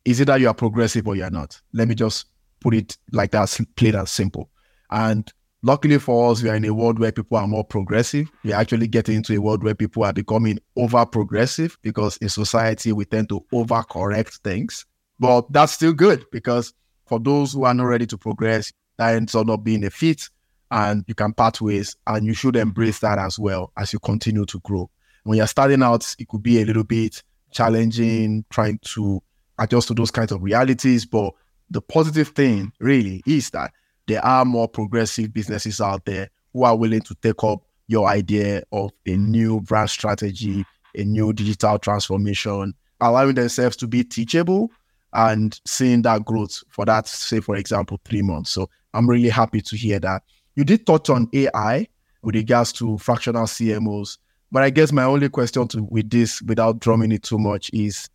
is 0.05 0.20
it 0.20 0.27
that 0.27 0.40
you 0.40 0.46
are 0.46 0.55
progressive 0.55 1.09
or 1.09 1.16
you're 1.16 1.29
not? 1.29 1.61
Let 1.72 1.88
me 1.88 1.96
just 1.96 2.27
put 2.61 2.72
it 2.72 2.96
like 3.11 3.33
that, 3.33 3.59
plain 3.74 3.96
and 3.96 4.09
simple. 4.09 4.48
And 4.92 5.29
luckily 5.64 5.98
for 5.98 6.31
us, 6.31 6.40
we 6.40 6.51
are 6.51 6.55
in 6.55 6.64
a 6.66 6.72
world 6.72 7.01
where 7.01 7.11
people 7.11 7.37
are 7.37 7.48
more 7.48 7.64
progressive. 7.64 8.31
We're 8.44 8.55
actually 8.55 8.87
getting 8.87 9.16
into 9.16 9.35
a 9.35 9.40
world 9.40 9.64
where 9.64 9.74
people 9.74 10.05
are 10.05 10.12
becoming 10.12 10.61
over 10.77 11.05
progressive 11.05 11.77
because 11.83 12.16
in 12.18 12.29
society 12.29 12.92
we 12.92 13.07
tend 13.07 13.29
to 13.31 13.44
overcorrect 13.53 14.38
things. 14.44 14.87
But 15.18 15.52
that's 15.52 15.72
still 15.72 15.92
good 15.92 16.24
because 16.31 16.72
For 17.09 17.18
those 17.18 17.54
who 17.54 17.64
are 17.64 17.72
not 17.72 17.85
ready 17.85 18.07
to 18.07 18.18
progress, 18.18 18.70
that 18.98 19.14
ends 19.14 19.35
up 19.35 19.46
not 19.46 19.64
being 19.64 19.85
a 19.85 19.90
fit 19.90 20.28
and 20.70 21.02
you 21.09 21.14
can 21.14 21.33
part 21.33 21.61
ways 21.61 21.96
and 22.07 22.26
you 22.26 22.35
should 22.35 22.54
embrace 22.54 22.98
that 22.98 23.18
as 23.18 23.38
well 23.38 23.72
as 23.78 23.92
you 23.94 23.98
continue 23.98 24.44
to 24.44 24.61
grow. 24.61 24.90
When 25.24 25.38
you're 25.38 25.46
starting 25.46 25.83
out, 25.83 26.14
it 26.18 26.28
could 26.28 26.42
be 26.42 26.61
a 26.61 26.66
little 26.66 26.85
bit 26.85 27.22
challenging, 27.50 28.44
trying 28.50 28.78
to 28.83 29.22
adjust 29.59 29.88
to 29.88 29.94
those 29.94 30.11
kinds 30.11 30.33
of 30.33 30.42
realities. 30.42 31.07
But 31.07 31.33
the 31.70 31.81
positive 31.81 32.28
thing 32.28 32.72
really 32.78 33.22
is 33.26 33.50
that 33.50 33.72
there 34.07 34.24
are 34.24 34.44
more 34.44 34.68
progressive 34.68 35.33
businesses 35.33 35.81
out 35.81 36.04
there 36.04 36.28
who 36.52 36.64
are 36.64 36.76
willing 36.76 37.00
to 37.02 37.14
take 37.22 37.42
up 37.42 37.62
your 37.87 38.07
idea 38.07 38.62
of 38.70 38.90
a 39.07 39.16
new 39.16 39.62
brand 39.62 39.88
strategy, 39.88 40.66
a 40.94 41.04
new 41.04 41.33
digital 41.33 41.78
transformation, 41.78 42.74
allowing 43.00 43.35
themselves 43.35 43.76
to 43.76 43.87
be 43.87 44.04
teachable 44.04 44.70
and 45.12 45.61
seeing 45.64 46.03
that 46.03 46.25
growth 46.25 46.62
for 46.68 46.85
that, 46.85 47.07
say, 47.07 47.40
for 47.40 47.57
example, 47.57 48.01
three 48.05 48.23
months. 48.23 48.51
So 48.51 48.68
I'm 48.94 49.09
really 49.09 49.29
happy 49.29 49.61
to 49.61 49.77
hear 49.77 49.99
that. 50.01 50.23
You 50.55 50.64
did 50.64 50.87
touch 50.87 51.09
on 51.09 51.29
AI 51.33 51.87
with 52.23 52.35
regards 52.35 52.73
to 52.75 52.99
fractional 52.99 53.44
CMOs, 53.44 54.18
but 54.51 54.62
I 54.62 54.71
guess 54.71 54.92
my 54.92 55.05
only 55.05 55.29
question 55.29 55.68
to 55.68 55.83
with 55.85 56.11
this, 56.11 56.42
without 56.42 56.81
drumming 56.81 57.12
it 57.12 57.23
too 57.23 57.38
much, 57.38 57.71
is 57.73 58.09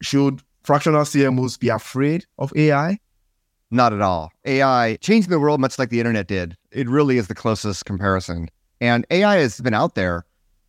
should 0.00 0.40
fractional 0.64 1.02
CMOs 1.02 1.58
be 1.58 1.68
afraid 1.68 2.26
of 2.38 2.52
AI? 2.56 2.98
Not 3.70 3.92
at 3.92 4.00
all. 4.00 4.32
AI 4.44 4.96
changing 5.00 5.30
the 5.30 5.38
world 5.38 5.60
much 5.60 5.78
like 5.78 5.90
the 5.90 6.00
internet 6.00 6.26
did. 6.26 6.56
It 6.72 6.88
really 6.88 7.18
is 7.18 7.28
the 7.28 7.34
closest 7.34 7.84
comparison. 7.84 8.48
And 8.80 9.06
AI 9.10 9.36
has 9.36 9.60
been 9.60 9.74
out 9.74 9.94
there. 9.94 10.24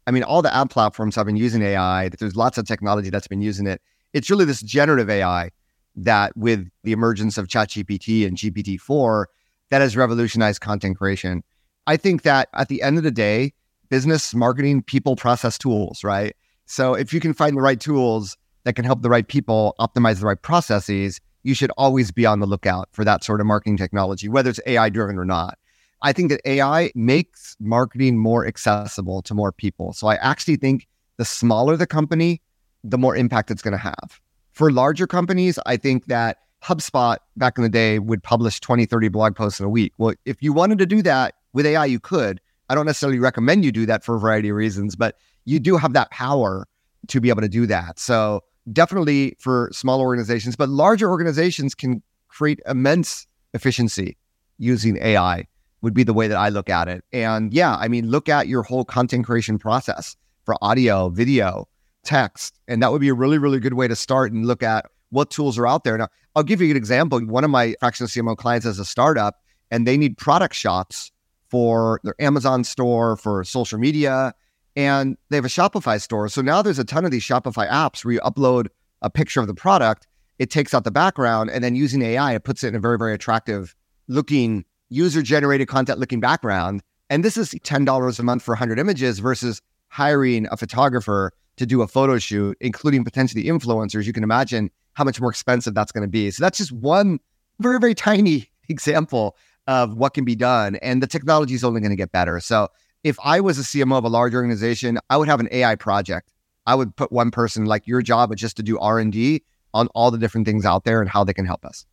I 0.06 0.12
mean, 0.12 0.24
all 0.24 0.42
the 0.42 0.54
ad 0.54 0.70
platforms 0.70 1.16
have 1.16 1.26
been 1.26 1.38
using 1.38 1.62
AI. 1.62 2.10
There's 2.10 2.36
lots 2.36 2.58
of 2.58 2.66
technology 2.66 3.10
that's 3.10 3.28
been 3.28 3.42
using 3.42 3.66
it. 3.68 3.82
It's 4.14 4.30
really 4.30 4.46
this 4.46 4.62
generative 4.62 5.10
AI 5.10 5.52
that, 5.96 6.36
with 6.38 6.70
the 6.84 6.92
emergence 6.92 7.38
of 7.38 7.48
ChatGPT 7.48 8.26
and 8.26 8.38
GPT-4, 8.38 9.26
that 9.70 9.82
has 9.82 9.96
revolutionized 9.96 10.62
content 10.62 10.98
creation. 10.98 11.44
I 11.88 11.98
think 11.98 12.22
that 12.24 12.50
at 12.54 12.68
the 12.68 12.82
end 12.82 12.98
of 12.98 13.04
the 13.04 13.12
day, 13.12 13.54
business, 13.90 14.34
marketing, 14.34 14.84
people, 14.84 15.16
process 15.16 15.58
tools, 15.58 16.04
right? 16.04 16.36
So 16.66 16.94
if 16.94 17.14
you 17.14 17.20
can 17.20 17.34
find 17.34 17.58
the 17.58 17.62
right 17.62 17.80
tools 17.80 18.38
that 18.64 18.76
can 18.76 18.86
help 18.86 19.02
the 19.02 19.10
right 19.10 19.28
people 19.28 19.76
optimize 19.80 20.20
the 20.20 20.28
right 20.28 20.42
processes, 20.42 21.20
you 21.44 21.54
should 21.54 21.72
always 21.78 22.12
be 22.12 22.26
on 22.26 22.40
the 22.40 22.46
lookout 22.46 22.90
for 22.92 23.04
that 23.04 23.24
sort 23.24 23.42
of 23.42 23.48
marketing 23.48 23.78
technology, 23.78 24.30
whether 24.30 24.50
it's 24.50 24.60
AI 24.66 24.90
driven 24.90 25.18
or 25.18 25.26
not. 25.26 25.58
I 26.04 26.14
think 26.14 26.30
that 26.30 26.42
AI 26.46 26.92
makes 26.96 27.56
marketing 27.60 28.18
more 28.18 28.46
accessible 28.46 29.22
to 29.24 29.34
more 29.34 29.52
people. 29.52 29.94
So 29.94 30.08
I 30.08 30.16
actually 30.16 30.56
think 30.56 30.88
the 31.18 31.26
smaller 31.26 31.78
the 31.78 31.88
company, 31.88 32.42
the 32.84 32.98
more 32.98 33.16
impact 33.16 33.52
it's 33.52 33.62
going 33.62 33.74
to 33.74 33.78
have. 33.78 34.20
For 34.54 34.72
larger 34.72 35.08
companies, 35.08 35.58
I 35.66 35.78
think 35.78 36.06
that 36.08 36.38
HubSpot 36.64 37.18
back 37.38 37.58
in 37.58 37.64
the 37.64 37.70
day 37.70 38.00
would 38.00 38.22
publish 38.22 38.60
20, 38.60 38.86
30 38.86 39.08
blog 39.10 39.36
posts 39.36 39.60
in 39.60 39.66
a 39.66 39.70
week. 39.70 39.94
Well, 39.98 40.14
if 40.26 40.42
you 40.42 40.54
wanted 40.54 40.78
to 40.80 40.86
do 40.86 41.02
that 41.02 41.36
with 41.54 41.66
AI, 41.66 41.86
you 41.86 42.00
could. 42.00 42.40
I 42.70 42.76
don't 42.76 42.86
necessarily 42.86 43.20
recommend 43.20 43.66
you 43.66 43.72
do 43.72 43.86
that 43.88 44.04
for 44.04 44.16
a 44.16 44.20
variety 44.20 44.50
of 44.50 44.56
reasons, 44.56 44.96
but 44.96 45.18
you 45.46 45.60
do 45.60 45.78
have 45.78 45.94
that 45.94 46.12
power 46.12 46.68
to 47.08 47.20
be 47.20 47.30
able 47.30 47.42
to 47.42 47.50
do 47.50 47.66
that. 47.66 48.00
So 48.00 48.44
definitely 48.72 49.36
for 49.40 49.70
small 49.74 50.02
organizations, 50.02 50.56
but 50.56 50.70
larger 50.70 51.10
organizations 51.10 51.74
can 51.74 52.02
create 52.28 52.60
immense 52.68 53.28
efficiency 53.54 54.18
using 54.58 54.98
AI 54.98 55.48
would 55.82 55.94
be 55.94 56.04
the 56.04 56.14
way 56.14 56.28
that 56.28 56.38
I 56.38 56.50
look 56.50 56.70
at 56.70 56.88
it. 56.88 57.04
And 57.12 57.52
yeah, 57.54 57.76
I 57.76 57.88
mean, 57.88 58.10
look 58.10 58.30
at 58.30 58.48
your 58.48 58.62
whole 58.64 58.86
content 58.86 59.26
creation 59.26 59.58
process 59.58 60.16
for 60.46 60.56
audio, 60.62 61.10
video, 61.10 61.68
text. 62.04 62.60
And 62.68 62.82
that 62.82 62.92
would 62.92 63.02
be 63.02 63.10
a 63.10 63.14
really, 63.14 63.38
really 63.38 63.60
good 63.60 63.74
way 63.74 63.88
to 63.88 63.96
start 63.96 64.32
and 64.32 64.46
look 64.46 64.64
at 64.64 64.86
what 65.10 65.30
tools 65.30 65.58
are 65.58 65.68
out 65.68 65.84
there. 65.84 65.98
Now, 65.98 66.08
I'll 66.36 66.44
give 66.44 66.62
you 66.62 66.72
an 66.72 66.78
example. 66.78 67.20
One 67.20 67.44
of 67.44 67.50
my 67.50 67.76
fractional 67.80 68.08
CMO 68.08 68.38
clients 68.38 68.66
has 68.66 68.80
a 68.80 68.86
startup 68.86 69.42
and 69.70 69.88
they 69.88 69.98
need 69.98 70.18
product 70.18 70.56
shots 70.56 71.12
for 71.50 72.00
their 72.04 72.16
Amazon 72.20 72.64
store, 72.64 73.18
for 73.18 73.44
social 73.44 73.78
media, 73.78 74.34
and 74.76 75.18
they 75.30 75.36
have 75.36 75.46
a 75.46 75.50
Shopify 75.50 76.00
store. 76.02 76.30
So 76.30 76.42
now 76.42 76.62
there's 76.62 76.80
a 76.80 76.86
ton 76.86 77.04
of 77.04 77.12
these 77.12 77.24
Shopify 77.24 77.70
apps 77.70 78.06
where 78.06 78.14
you 78.14 78.22
upload 78.22 78.68
a 79.02 79.10
picture 79.10 79.42
of 79.42 79.48
the 79.48 79.54
product, 79.54 80.08
it 80.40 80.50
takes 80.50 80.74
out 80.74 80.86
the 80.86 80.92
background, 80.92 81.50
and 81.50 81.64
then 81.64 81.76
using 81.76 82.02
AI, 82.02 82.36
it 82.36 82.44
puts 82.44 82.64
it 82.64 82.70
in 82.70 82.76
a 82.76 82.80
very, 82.80 82.98
very 82.98 83.14
attractive 83.14 83.76
looking 84.08 84.64
user 84.90 85.22
generated 85.22 85.68
content 85.68 86.00
looking 86.00 86.20
background. 86.20 86.82
And 87.10 87.26
this 87.26 87.36
is 87.36 87.50
$10 87.50 88.20
a 88.20 88.24
month 88.24 88.44
for 88.44 88.54
100 88.54 88.80
images 88.80 89.20
versus 89.20 89.62
hiring 89.92 90.48
a 90.52 90.58
photographer 90.58 91.34
to 91.58 91.66
do 91.66 91.82
a 91.82 91.88
photo 91.88 92.18
shoot, 92.18 92.58
including 92.62 93.04
potentially 93.04 93.44
influencers. 93.44 94.06
You 94.06 94.14
can 94.14 94.24
imagine 94.24 94.72
how 94.94 95.04
much 95.04 95.22
more 95.22 95.30
expensive 95.30 95.74
that's 95.76 95.92
going 95.92 96.04
to 96.04 96.10
be. 96.10 96.32
So 96.32 96.44
that's 96.44 96.58
just 96.58 96.72
one 96.72 97.20
very, 97.60 97.78
very 97.80 97.94
tiny 97.94 98.50
example 98.70 99.36
of 99.68 99.96
what 99.96 100.14
can 100.14 100.26
be 100.26 100.36
done. 100.36 100.78
And 100.78 101.04
the 101.04 101.08
technology 101.08 101.54
is 101.54 101.64
only 101.64 101.82
going 101.82 101.92
to 101.92 101.98
get 101.98 102.12
better. 102.12 102.40
So 102.40 102.70
if 103.04 103.18
I 103.24 103.42
was 103.42 103.60
a 103.60 103.64
CMO 103.64 103.98
of 103.98 104.06
a 104.06 104.10
large 104.10 104.34
organization, 104.34 104.98
I 105.10 105.18
would 105.18 105.28
have 105.28 105.40
an 105.40 105.50
AI 105.52 105.76
project. 105.76 106.32
I 106.66 106.76
would 106.76 106.96
put 106.96 107.12
one 107.12 107.30
person 107.30 107.66
like 107.66 107.86
your 107.86 108.02
job 108.02 108.36
just 108.36 108.58
to 108.58 108.64
do 108.64 108.80
R&D 108.80 109.44
on 109.74 109.88
all 109.90 110.10
the 110.10 110.18
different 110.18 110.48
things 110.48 110.66
out 110.66 110.84
there 110.84 111.02
and 111.02 111.10
how 111.10 111.24
they 111.24 111.34
can 111.34 111.46
help 111.46 111.66
us. 111.66 111.86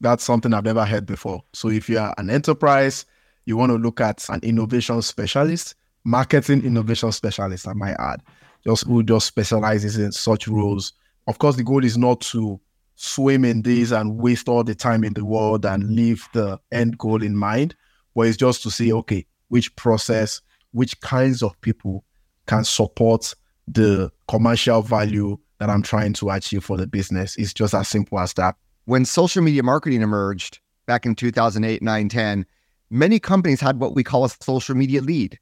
That's 0.00 0.24
something 0.24 0.54
I've 0.54 0.64
never 0.64 0.84
heard 0.84 1.06
before. 1.06 1.42
So 1.52 1.68
if 1.68 1.88
you 1.88 1.98
are 1.98 2.14
an 2.16 2.30
enterprise, 2.30 3.04
you 3.44 3.56
want 3.56 3.70
to 3.70 3.76
look 3.76 4.00
at 4.00 4.26
an 4.28 4.40
innovation 4.42 5.02
specialist, 5.02 5.74
marketing 6.04 6.64
innovation 6.64 7.12
specialist, 7.12 7.68
I 7.68 7.72
might 7.72 7.96
add, 7.98 8.22
just 8.64 8.86
who 8.86 9.02
just 9.02 9.26
specializes 9.26 9.96
in 9.98 10.12
such 10.12 10.48
roles. 10.48 10.92
Of 11.26 11.38
course, 11.38 11.56
the 11.56 11.64
goal 11.64 11.84
is 11.84 11.98
not 11.98 12.20
to 12.22 12.60
swim 12.96 13.44
in 13.44 13.62
this 13.62 13.92
and 13.92 14.18
waste 14.18 14.48
all 14.48 14.64
the 14.64 14.74
time 14.74 15.04
in 15.04 15.14
the 15.14 15.24
world 15.24 15.64
and 15.64 15.94
leave 15.94 16.28
the 16.32 16.58
end 16.70 16.98
goal 16.98 17.22
in 17.22 17.36
mind, 17.36 17.74
but 18.14 18.26
it's 18.26 18.36
just 18.36 18.62
to 18.62 18.70
say, 18.70 18.92
okay, 18.92 19.24
which 19.48 19.74
process, 19.76 20.40
which 20.72 21.00
kinds 21.00 21.42
of 21.42 21.58
people 21.60 22.04
can 22.46 22.64
support 22.64 23.34
the 23.68 24.10
commercial 24.28 24.82
value 24.82 25.38
that 25.58 25.70
I'm 25.70 25.82
trying 25.82 26.12
to 26.14 26.30
achieve 26.30 26.64
for 26.64 26.76
the 26.76 26.86
business. 26.86 27.36
It's 27.36 27.54
just 27.54 27.74
as 27.74 27.88
simple 27.88 28.18
as 28.18 28.32
that 28.34 28.56
when 28.86 29.04
social 29.04 29.42
media 29.42 29.62
marketing 29.62 30.02
emerged 30.02 30.58
back 30.86 31.06
in 31.06 31.14
2008, 31.14 31.82
9, 31.82 32.08
10, 32.08 32.46
many 32.90 33.20
companies 33.20 33.60
had 33.60 33.78
what 33.78 33.94
we 33.94 34.02
call 34.02 34.24
a 34.24 34.30
social 34.40 34.74
media 34.74 35.00
lead. 35.00 35.38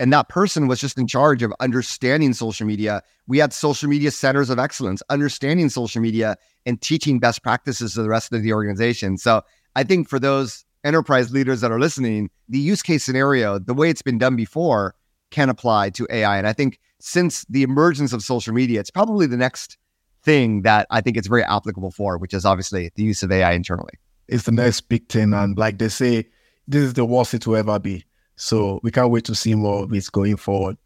And 0.00 0.10
that 0.14 0.30
person 0.30 0.66
was 0.66 0.80
just 0.80 0.98
in 0.98 1.06
charge 1.06 1.42
of 1.42 1.52
understanding 1.60 2.32
social 2.32 2.66
media. 2.66 3.02
We 3.26 3.36
had 3.36 3.52
social 3.52 3.86
media 3.86 4.10
centers 4.10 4.48
of 4.48 4.58
excellence, 4.58 5.02
understanding 5.10 5.68
social 5.68 6.00
media 6.00 6.36
and 6.64 6.80
teaching 6.80 7.18
best 7.18 7.42
practices 7.42 7.92
to 7.94 8.02
the 8.02 8.08
rest 8.08 8.32
of 8.32 8.42
the 8.42 8.54
organization. 8.54 9.18
So 9.18 9.42
I 9.76 9.84
think 9.84 10.08
for 10.08 10.18
those 10.18 10.64
enterprise 10.84 11.32
leaders 11.32 11.60
that 11.60 11.70
are 11.70 11.78
listening, 11.78 12.30
the 12.48 12.58
use 12.58 12.82
case 12.82 13.04
scenario, 13.04 13.58
the 13.58 13.74
way 13.74 13.90
it's 13.90 14.00
been 14.00 14.16
done 14.16 14.36
before, 14.36 14.94
can 15.30 15.50
apply 15.50 15.90
to 15.90 16.06
AI. 16.10 16.38
And 16.38 16.46
I 16.46 16.54
think 16.54 16.80
since 16.98 17.44
the 17.50 17.62
emergence 17.62 18.14
of 18.14 18.22
social 18.22 18.54
media, 18.54 18.80
it's 18.80 18.90
probably 18.90 19.26
the 19.26 19.36
next 19.36 19.76
thing 20.22 20.62
that 20.62 20.86
I 20.90 21.02
think 21.02 21.18
it's 21.18 21.28
very 21.28 21.44
applicable 21.44 21.90
for, 21.90 22.16
which 22.16 22.32
is 22.32 22.46
obviously 22.46 22.90
the 22.94 23.02
use 23.02 23.22
of 23.22 23.30
AI 23.30 23.52
internally. 23.52 23.98
It's 24.28 24.44
the 24.44 24.52
next 24.52 24.80
big 24.88 25.10
thing. 25.10 25.34
And 25.34 25.58
like 25.58 25.78
they 25.78 25.90
say, 25.90 26.28
this 26.66 26.84
is 26.84 26.94
the 26.94 27.04
worst 27.04 27.34
it 27.34 27.46
will 27.46 27.56
ever 27.56 27.78
be. 27.78 28.06
So 28.40 28.80
we 28.82 28.90
can't 28.90 29.10
wait 29.10 29.24
to 29.26 29.34
see 29.34 29.54
more 29.54 29.84
of 29.84 29.92
it 29.92 30.10
going 30.12 30.38
forward. 30.38 30.78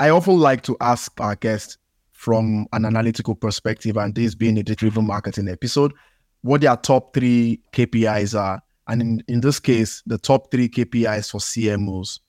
I 0.00 0.08
often 0.08 0.38
like 0.38 0.62
to 0.62 0.78
ask 0.80 1.12
our 1.20 1.36
guests 1.36 1.76
from 2.12 2.66
an 2.72 2.86
analytical 2.86 3.34
perspective, 3.34 3.98
and 3.98 4.14
this 4.14 4.34
being 4.34 4.56
a 4.56 4.62
driven 4.62 5.06
marketing 5.06 5.48
episode, 5.48 5.92
what 6.40 6.62
their 6.62 6.74
top 6.74 7.12
three 7.12 7.60
KPIs 7.74 8.38
are. 8.38 8.62
And 8.88 9.02
in, 9.02 9.24
in 9.28 9.40
this 9.42 9.60
case, 9.60 10.02
the 10.06 10.16
top 10.16 10.50
three 10.50 10.70
KPIs 10.70 11.30
for 11.30 11.38
CMOs. 11.38 12.20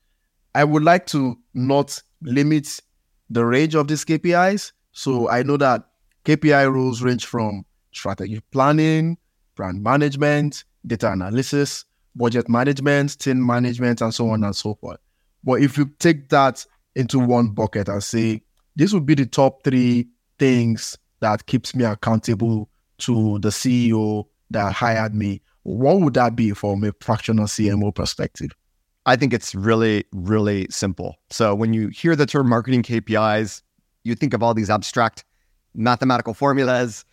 I 0.54 0.65
would 0.65 0.84
like 0.84 1.06
to 1.08 1.38
not 1.54 2.04
limit 2.22 2.82
the 3.30 3.46
range 3.46 3.76
of 3.76 3.88
these 3.88 4.04
KPIs. 4.04 4.74
So 4.91 5.30
I 5.30 5.43
know 5.43 5.56
that 5.58 5.88
KPI 6.26 6.69
rules 6.69 7.02
range 7.02 7.26
from 7.26 7.63
strategy 7.93 8.41
planning, 8.52 9.17
brand 9.56 9.82
management, 9.82 10.65
data 10.86 11.13
analysis, 11.13 11.86
budget 12.15 12.49
management, 12.49 13.19
team 13.19 13.45
management, 13.45 14.02
and 14.02 14.13
so 14.13 14.30
on 14.30 14.43
and 14.43 14.56
so 14.56 14.76
forth. 14.76 14.99
But 15.43 15.62
if 15.62 15.78
you 15.78 15.91
take 15.99 16.30
that 16.30 16.65
into 16.95 17.19
one 17.19 17.49
bucket 17.49 17.89
and 17.89 18.04
say, 18.04 18.41
this 18.76 18.93
would 18.93 19.06
be 19.06 19.15
the 19.15 19.26
top 19.26 19.63
three 19.63 20.08
things 20.39 20.97
that 21.19 21.45
keeps 21.45 21.76
me 21.76 21.84
accountable 21.86 22.69
to 22.99 23.39
the 23.39 23.49
CEO 23.49 24.26
that 24.52 24.73
hired 24.73 25.15
me, 25.15 25.41
what 25.63 25.99
would 26.02 26.13
that 26.13 26.36
be 26.36 26.52
from 26.52 26.84
a 26.84 26.91
fractional 26.99 27.45
CMO 27.45 27.93
perspective? 27.93 28.52
I 29.06 29.15
think 29.15 29.34
it's 29.34 29.54
really, 29.54 30.06
really 30.13 30.67
simple. 30.69 31.15
So 31.30 31.56
when 31.56 31.73
you 31.73 31.89
hear 31.89 32.15
the 32.15 32.26
term 32.26 32.47
marketing 32.47 32.84
KPIs, 32.84 33.62
you 34.04 34.15
think 34.15 34.34
of 34.34 34.41
all 34.41 34.54
these 34.54 34.69
abstract 34.69 35.26
mathematical 35.73 36.34
formulas. 36.34 37.04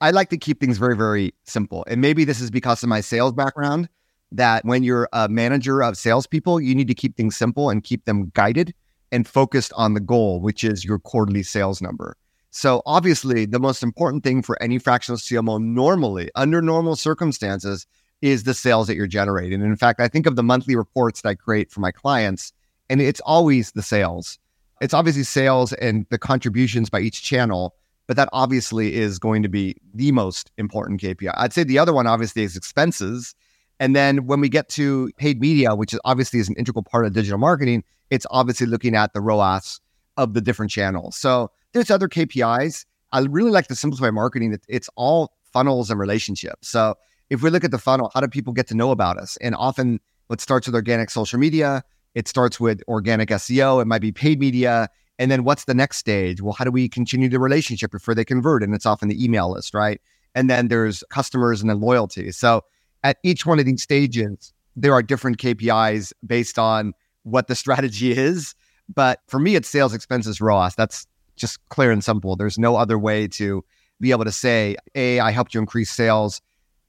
I 0.00 0.10
like 0.10 0.30
to 0.30 0.36
keep 0.36 0.60
things 0.60 0.78
very, 0.78 0.96
very 0.96 1.34
simple. 1.44 1.84
And 1.88 2.00
maybe 2.00 2.24
this 2.24 2.40
is 2.40 2.50
because 2.50 2.82
of 2.82 2.88
my 2.88 3.00
sales 3.00 3.32
background 3.32 3.88
that 4.32 4.64
when 4.64 4.82
you're 4.82 5.08
a 5.12 5.28
manager 5.28 5.82
of 5.82 5.96
salespeople, 5.96 6.60
you 6.60 6.74
need 6.74 6.88
to 6.88 6.94
keep 6.94 7.16
things 7.16 7.36
simple 7.36 7.70
and 7.70 7.84
keep 7.84 8.04
them 8.04 8.30
guided 8.34 8.74
and 9.10 9.26
focused 9.26 9.72
on 9.74 9.94
the 9.94 10.00
goal, 10.00 10.40
which 10.40 10.64
is 10.64 10.84
your 10.84 10.98
quarterly 10.98 11.42
sales 11.42 11.80
number. 11.80 12.16
So 12.50 12.82
obviously, 12.86 13.46
the 13.46 13.60
most 13.60 13.82
important 13.82 14.24
thing 14.24 14.42
for 14.42 14.60
any 14.62 14.78
fractional 14.78 15.18
CMO 15.18 15.62
normally, 15.62 16.30
under 16.34 16.62
normal 16.62 16.96
circumstances, 16.96 17.86
is 18.20 18.44
the 18.44 18.54
sales 18.54 18.86
that 18.88 18.96
you're 18.96 19.06
generating. 19.06 19.62
And 19.62 19.70
in 19.70 19.76
fact, 19.76 20.00
I 20.00 20.08
think 20.08 20.26
of 20.26 20.36
the 20.36 20.42
monthly 20.42 20.74
reports 20.74 21.22
that 21.22 21.28
I 21.28 21.34
create 21.34 21.70
for 21.70 21.80
my 21.80 21.92
clients, 21.92 22.52
and 22.90 23.00
it's 23.00 23.20
always 23.20 23.72
the 23.72 23.82
sales. 23.82 24.38
It's 24.80 24.94
obviously 24.94 25.24
sales 25.24 25.72
and 25.74 26.06
the 26.10 26.18
contributions 26.18 26.90
by 26.90 27.00
each 27.00 27.22
channel, 27.22 27.74
but 28.06 28.16
that 28.16 28.28
obviously 28.32 28.94
is 28.94 29.18
going 29.18 29.42
to 29.42 29.48
be 29.48 29.76
the 29.94 30.12
most 30.12 30.50
important 30.56 31.00
KPI. 31.00 31.32
I'd 31.36 31.52
say 31.52 31.64
the 31.64 31.78
other 31.78 31.92
one 31.92 32.06
obviously 32.06 32.42
is 32.42 32.56
expenses. 32.56 33.34
And 33.80 33.94
then 33.94 34.26
when 34.26 34.40
we 34.40 34.48
get 34.48 34.68
to 34.70 35.10
paid 35.16 35.40
media, 35.40 35.74
which 35.74 35.92
is 35.92 36.00
obviously 36.04 36.40
is 36.40 36.48
an 36.48 36.56
integral 36.56 36.82
part 36.82 37.06
of 37.06 37.12
digital 37.12 37.38
marketing, 37.38 37.84
it's 38.10 38.26
obviously 38.30 38.66
looking 38.66 38.94
at 38.94 39.12
the 39.12 39.20
ROAS 39.20 39.80
of 40.16 40.34
the 40.34 40.40
different 40.40 40.72
channels. 40.72 41.16
So 41.16 41.50
there's 41.72 41.90
other 41.90 42.08
KPIs. 42.08 42.84
I 43.12 43.20
really 43.20 43.50
like 43.50 43.68
to 43.68 43.76
simplify 43.76 44.10
marketing. 44.10 44.58
It's 44.68 44.90
all 44.96 45.32
funnels 45.52 45.90
and 45.90 46.00
relationships. 46.00 46.68
So 46.68 46.96
if 47.30 47.42
we 47.42 47.50
look 47.50 47.64
at 47.64 47.70
the 47.70 47.78
funnel, 47.78 48.10
how 48.14 48.20
do 48.20 48.28
people 48.28 48.52
get 48.52 48.66
to 48.68 48.74
know 48.74 48.90
about 48.90 49.16
us? 49.18 49.36
And 49.40 49.54
often 49.54 50.00
it 50.30 50.40
starts 50.40 50.66
with 50.66 50.74
organic 50.74 51.10
social 51.10 51.38
media. 51.38 51.84
It 52.14 52.26
starts 52.26 52.58
with 52.58 52.82
organic 52.88 53.28
SEO. 53.28 53.80
It 53.80 53.86
might 53.86 54.00
be 54.00 54.12
paid 54.12 54.40
media. 54.40 54.88
And 55.18 55.30
then 55.30 55.44
what's 55.44 55.64
the 55.64 55.74
next 55.74 55.98
stage? 55.98 56.40
Well, 56.40 56.52
how 56.52 56.64
do 56.64 56.70
we 56.70 56.88
continue 56.88 57.28
the 57.28 57.38
relationship 57.38 57.90
before 57.90 58.14
they 58.14 58.24
convert? 58.24 58.62
And 58.62 58.74
it's 58.74 58.86
often 58.86 59.08
the 59.08 59.22
email 59.22 59.52
list, 59.52 59.74
right? 59.74 60.00
And 60.34 60.48
then 60.48 60.68
there's 60.68 61.04
customers 61.10 61.60
and 61.60 61.70
then 61.70 61.80
loyalty. 61.80 62.30
So 62.32 62.62
at 63.08 63.16
each 63.22 63.46
one 63.46 63.58
of 63.58 63.64
these 63.64 63.82
stages, 63.82 64.52
there 64.76 64.92
are 64.92 65.02
different 65.02 65.38
KPIs 65.38 66.12
based 66.26 66.58
on 66.58 66.92
what 67.22 67.46
the 67.46 67.54
strategy 67.54 68.12
is. 68.28 68.54
But 68.94 69.20
for 69.28 69.40
me, 69.40 69.56
it's 69.56 69.68
sales 69.68 69.94
expenses 69.94 70.40
ROAS. 70.40 70.74
That's 70.74 71.06
just 71.36 71.58
clear 71.70 71.90
and 71.90 72.04
simple. 72.04 72.36
There's 72.36 72.58
no 72.58 72.76
other 72.76 72.98
way 72.98 73.26
to 73.28 73.64
be 74.00 74.10
able 74.10 74.24
to 74.24 74.32
say, 74.32 74.76
A, 74.94 75.20
I 75.20 75.30
helped 75.30 75.54
you 75.54 75.60
increase 75.60 75.90
sales. 75.90 76.42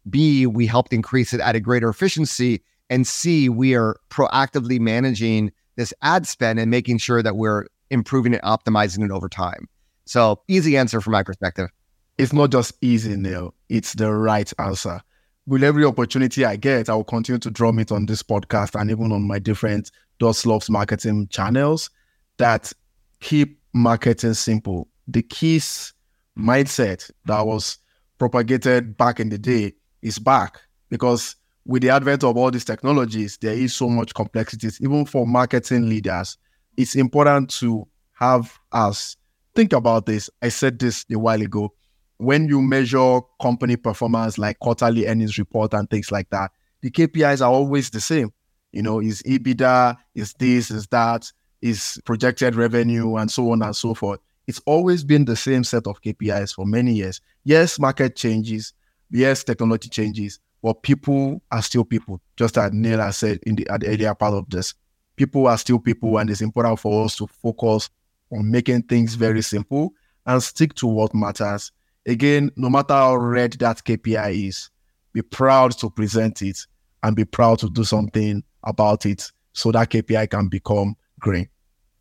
B, 0.09 0.45
we 0.45 0.65
helped 0.65 0.91
increase 0.93 1.33
it 1.33 1.39
at 1.39 1.55
a 1.55 1.59
greater 1.59 1.89
efficiency. 1.89 2.61
And 2.89 3.07
C, 3.07 3.47
we 3.47 3.75
are 3.75 3.95
proactively 4.09 4.79
managing 4.79 5.51
this 5.77 5.93
ad 6.01 6.27
spend 6.27 6.59
and 6.59 6.69
making 6.69 6.97
sure 6.97 7.23
that 7.23 7.37
we're 7.37 7.65
improving 7.89 8.33
it, 8.33 8.41
optimizing 8.41 9.05
it 9.05 9.11
over 9.11 9.29
time. 9.29 9.67
So, 10.05 10.41
easy 10.47 10.75
answer 10.75 10.99
from 11.01 11.13
my 11.13 11.23
perspective. 11.23 11.69
It's 12.17 12.33
not 12.33 12.51
just 12.51 12.73
easy, 12.81 13.15
Neal. 13.15 13.53
It's 13.69 13.93
the 13.93 14.11
right 14.11 14.51
answer. 14.59 15.01
With 15.49 15.63
every 15.63 15.83
opportunity 15.83 16.45
I 16.45 16.57
get, 16.57 16.89
I 16.89 16.93
will 16.93 17.03
continue 17.03 17.39
to 17.39 17.49
drum 17.49 17.79
it 17.79 17.91
on 17.91 18.05
this 18.05 18.21
podcast 18.21 18.79
and 18.79 18.91
even 18.91 19.11
on 19.11 19.23
my 19.23 19.39
different 19.39 19.89
Dots 20.19 20.45
Loves 20.45 20.69
marketing 20.69 21.27
channels 21.29 21.89
that 22.37 22.71
keep 23.19 23.59
marketing 23.73 24.35
simple. 24.35 24.87
The 25.07 25.23
keys 25.23 25.91
mindset 26.37 27.09
that 27.25 27.47
was 27.47 27.79
propagated 28.19 28.95
back 28.95 29.19
in 29.19 29.29
the 29.29 29.39
day 29.39 29.73
is 30.03 30.19
back 30.19 30.61
because 30.91 31.35
with 31.65 31.81
the 31.81 31.89
advent 31.89 32.23
of 32.23 32.37
all 32.37 32.51
these 32.51 32.63
technologies, 32.63 33.39
there 33.41 33.55
is 33.55 33.73
so 33.73 33.89
much 33.89 34.13
complexity. 34.13 34.69
Even 34.81 35.03
for 35.03 35.25
marketing 35.25 35.89
leaders, 35.89 36.37
it's 36.77 36.93
important 36.93 37.49
to 37.55 37.87
have 38.13 38.59
us 38.71 39.17
think 39.55 39.73
about 39.73 40.05
this. 40.05 40.29
I 40.43 40.49
said 40.49 40.77
this 40.77 41.05
a 41.11 41.17
while 41.17 41.41
ago. 41.41 41.73
When 42.19 42.49
you 42.49 42.61
measure 42.61 43.21
company 43.41 43.77
performance 43.77 44.37
like 44.37 44.59
quarterly 44.59 45.07
earnings 45.07 45.37
report 45.37 45.73
and 45.73 45.89
things 45.89 46.11
like 46.11 46.29
that, 46.31 46.51
the 46.81 46.91
KPIs 46.91 47.41
are 47.41 47.51
always 47.51 47.89
the 47.89 48.01
same. 48.01 48.33
You 48.73 48.83
know, 48.83 48.99
is 48.99 49.23
EBITDA, 49.23 49.97
is 50.15 50.33
this, 50.33 50.69
is 50.69 50.85
that, 50.87 51.31
is 51.61 51.99
projected 52.03 52.55
revenue, 52.55 53.15
and 53.15 53.31
so 53.31 53.51
on 53.51 53.61
and 53.61 53.75
so 53.75 53.93
forth. 53.93 54.19
It's 54.47 54.61
always 54.65 55.03
been 55.03 55.23
the 55.23 55.37
same 55.37 55.63
set 55.63 55.87
of 55.87 56.01
KPIs 56.01 56.55
for 56.55 56.65
many 56.65 56.93
years. 56.93 57.21
Yes, 57.45 57.79
market 57.79 58.17
changes, 58.17 58.73
yes, 59.09 59.43
technology 59.45 59.87
changes, 59.87 60.39
but 60.61 60.83
people 60.83 61.41
are 61.51 61.61
still 61.61 61.85
people. 61.85 62.19
Just 62.35 62.57
as 62.57 62.73
Neal 62.73 62.99
has 62.99 63.15
said 63.15 63.39
in 63.43 63.55
the, 63.55 63.67
at 63.69 63.79
the 63.79 63.87
earlier 63.87 64.13
part 64.13 64.33
of 64.33 64.49
this, 64.49 64.73
people 65.15 65.47
are 65.47 65.57
still 65.57 65.79
people, 65.79 66.17
and 66.17 66.29
it's 66.29 66.41
important 66.41 66.79
for 66.79 67.05
us 67.05 67.15
to 67.15 67.27
focus 67.27 67.89
on 68.29 68.51
making 68.51 68.83
things 68.83 69.15
very 69.15 69.41
simple 69.41 69.93
and 70.25 70.43
stick 70.43 70.73
to 70.75 70.87
what 70.87 71.15
matters. 71.15 71.71
Again, 72.07 72.51
no 72.55 72.69
matter 72.69 72.93
how 72.93 73.15
red 73.15 73.53
that 73.53 73.83
KPI 73.83 74.47
is, 74.47 74.69
be 75.13 75.21
proud 75.21 75.71
to 75.79 75.89
present 75.89 76.41
it 76.41 76.59
and 77.03 77.15
be 77.15 77.25
proud 77.25 77.59
to 77.59 77.69
do 77.69 77.83
something 77.83 78.43
about 78.63 79.05
it 79.05 79.31
so 79.53 79.71
that 79.71 79.89
KPI 79.89 80.29
can 80.29 80.47
become 80.47 80.95
green. 81.19 81.47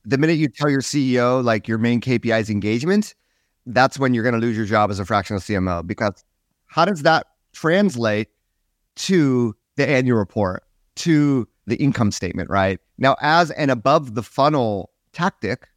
The 0.05 0.19
minute 0.19 0.39
you 0.39 0.49
tell 0.49 0.71
your 0.71 0.81
CEO 0.81 1.43
like 1.43 1.69
your 1.69 1.79
main 1.79 2.01
KPI 2.01 2.41
is 2.41 2.51
engagement, 2.51 3.15
that's 3.67 3.99
when 3.99 4.15
you're 4.15 4.23
going 4.23 4.35
to 4.35 4.41
lose 4.41 4.57
your 4.57 4.67
job 4.67 4.91
as 4.91 4.99
a 4.99 5.05
fractional 5.05 5.41
CMO 5.41 5.87
because 5.87 6.25
how 6.67 6.85
does 6.85 7.03
that 7.03 7.27
translate 7.53 8.29
to 8.97 9.55
the 9.77 9.89
annual 9.89 10.19
report, 10.19 10.65
to 10.97 11.47
the 11.67 11.77
income 11.77 12.11
statement, 12.11 12.51
right? 12.51 12.81
Now, 12.99 13.17
as 13.21 13.51
an 13.53 13.71
above 13.71 14.15
the 14.15 14.23
funnel 14.23 14.91
tactic, 15.13 15.69